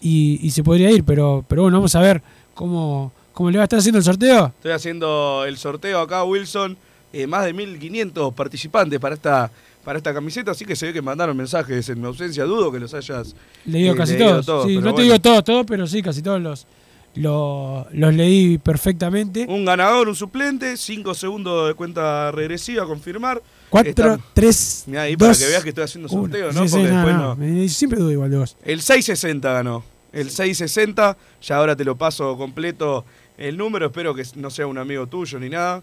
[0.00, 2.22] y, y se podría ir, pero, pero bueno, vamos a ver
[2.54, 4.46] cómo, cómo le va a estar haciendo el sorteo.
[4.46, 6.74] Estoy haciendo el sorteo acá, Wilson.
[7.12, 9.50] eh, más de 1500 participantes para esta
[9.84, 12.44] para esta camiseta, así que se ve que mandaron mensajes en mi ausencia.
[12.44, 13.34] Dudo que los hayas
[13.66, 14.66] Leído eh, casi leído todos.
[14.66, 16.66] Sí, no te digo todos, todos, pero sí, casi todos los,
[17.14, 19.46] los, los leí perfectamente.
[19.48, 23.42] Un ganador, un suplente, 5 segundos de cuenta regresiva, confirmar.
[23.70, 26.60] 4, Están- 3, Mirá ahí para que veas que estoy haciendo sorteo, ¿no?
[26.66, 27.36] Porque después no.
[27.36, 28.56] Me, siempre dudo igual de vos.
[28.64, 29.84] El 660 ganó.
[30.12, 33.04] El 660, ya ahora te lo paso completo
[33.38, 35.82] el número, espero que no sea un amigo tuyo ni nada.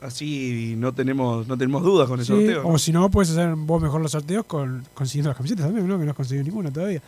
[0.00, 2.62] Así no tenemos no tenemos dudas con el Sí, sorteo.
[2.62, 2.68] ¿no?
[2.68, 5.98] O si no, puedes hacer vos mejor los sorteos con, consiguiendo las camisetas también, ¿no?
[5.98, 7.00] Que no has conseguido ninguna todavía.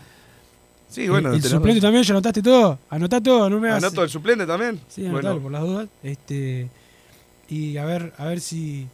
[0.88, 1.80] Sí, bueno, El, suplente razón.
[1.82, 2.78] también, ¿ya anotaste todo?
[2.90, 3.84] Anotá todo, no me hagas.
[3.84, 4.80] ¿Anoto el suplente también?
[4.88, 5.42] Sí, anotalo Bueno.
[5.42, 5.88] por las dudas.
[6.02, 6.68] Este,
[7.48, 8.86] y a ver, a ver si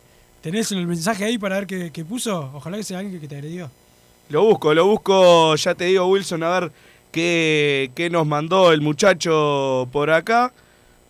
[0.42, 2.51] tenés el mensaje ahí para ver qué, qué puso.
[2.55, 3.70] Ojalá que sea alguien que te agredió.
[4.28, 6.72] Lo busco, lo busco, ya te digo, Wilson, a ver
[7.12, 10.53] qué, qué nos mandó el muchacho por acá.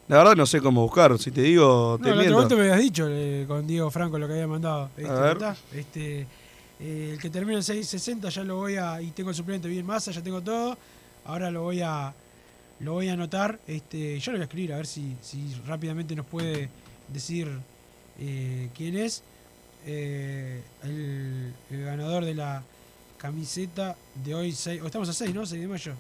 [0.09, 2.57] La verdad no sé cómo buscar, si te digo, te No, la otra miento.
[2.57, 4.91] me habías dicho eh, con Diego Franco lo que había mandado.
[4.99, 5.33] Este, A ver.
[5.39, 5.57] ¿está?
[5.73, 6.27] Este,
[6.85, 9.01] eh, el que termina en 660 ya lo voy a.
[9.01, 10.77] Y tengo el suplente bien masa, ya tengo todo.
[11.25, 12.13] Ahora lo voy a.
[12.81, 13.59] Lo voy a anotar.
[13.67, 16.69] Este, yo lo voy a escribir a ver si, si rápidamente nos puede
[17.09, 17.49] decir
[18.21, 19.23] eh, quién es.
[19.87, 22.63] Eh, el, ganador de la
[23.19, 24.53] camiseta de hoy.
[24.53, 25.47] seis- o estamos a 6, ¿no?
[25.47, 25.95] 6 de mayo.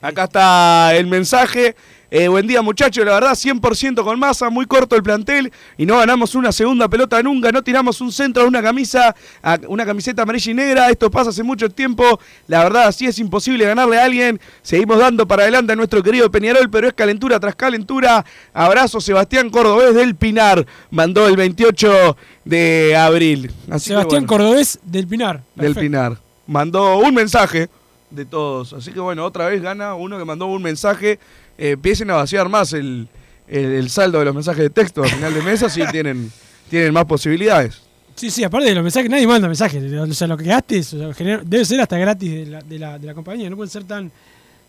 [0.00, 1.76] Acá está el mensaje.
[2.12, 5.98] Eh, buen día muchachos, la verdad 100% con masa, muy corto el plantel y no
[5.98, 10.22] ganamos una segunda pelota nunca, no tiramos un centro a una camisa, a una camiseta
[10.22, 14.06] amarilla y negra, esto pasa hace mucho tiempo, la verdad así es imposible ganarle a
[14.06, 18.24] alguien, seguimos dando para adelante a nuestro querido Peñarol, pero es calentura tras calentura.
[18.52, 23.52] Abrazo Sebastián Cordobés del Pinar, mandó el 28 de abril.
[23.70, 24.44] Así Sebastián bueno.
[24.44, 25.42] Cordobés del Pinar.
[25.54, 25.76] del.
[25.76, 26.18] Pinar.
[26.48, 27.68] Mandó un mensaje
[28.10, 28.72] de todos.
[28.72, 31.18] Así que bueno, otra vez gana uno que mandó un mensaje.
[31.58, 33.08] Eh, empiecen a vaciar más el,
[33.48, 36.30] el- el saldo de los mensajes de texto al final de mes, así tienen,
[36.68, 37.82] tienen más posibilidades.
[38.16, 39.82] Sí, sí, aparte de los mensajes, nadie manda mensajes.
[39.92, 42.78] O sea, lo que gastes o sea, genera- debe ser hasta gratis de la, de,
[42.78, 43.48] la, de la compañía.
[43.48, 44.10] No pueden ser tan,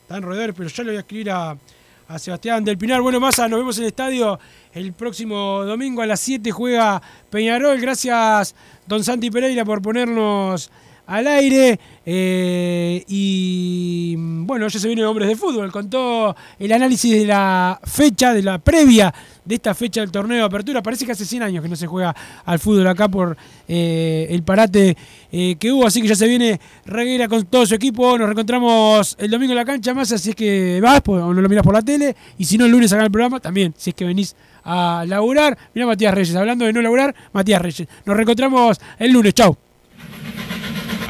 [0.07, 1.57] tan roedores, pero yo le voy a escribir a,
[2.07, 3.01] a Sebastián del Pinar.
[3.01, 4.39] Bueno, Massa, nos vemos en el estadio
[4.73, 6.49] el próximo domingo a las 7.
[6.51, 7.79] Juega Peñarol.
[7.81, 8.55] Gracias,
[8.87, 10.69] don Santi Pereira, por ponernos
[11.11, 11.77] al aire.
[12.05, 15.71] Eh, y bueno, ya se viene Hombres de Fútbol.
[15.71, 20.43] Contó el análisis de la fecha, de la previa de esta fecha del torneo de
[20.43, 20.81] apertura.
[20.81, 23.35] Parece que hace 100 años que no se juega al fútbol acá por
[23.67, 24.95] eh, el parate
[25.31, 25.85] eh, que hubo.
[25.85, 28.17] Así que ya se viene Reguera con todo su equipo.
[28.17, 31.41] Nos reencontramos el domingo en la cancha más, así es que vas pues, o no
[31.41, 32.15] lo miras por la tele.
[32.37, 34.33] Y si no, el lunes acá el programa también, si es que venís
[34.63, 35.57] a laburar.
[35.73, 37.87] Mira Matías Reyes, hablando de no laburar, Matías Reyes.
[38.05, 39.33] Nos reencontramos el lunes.
[39.33, 39.70] Chau.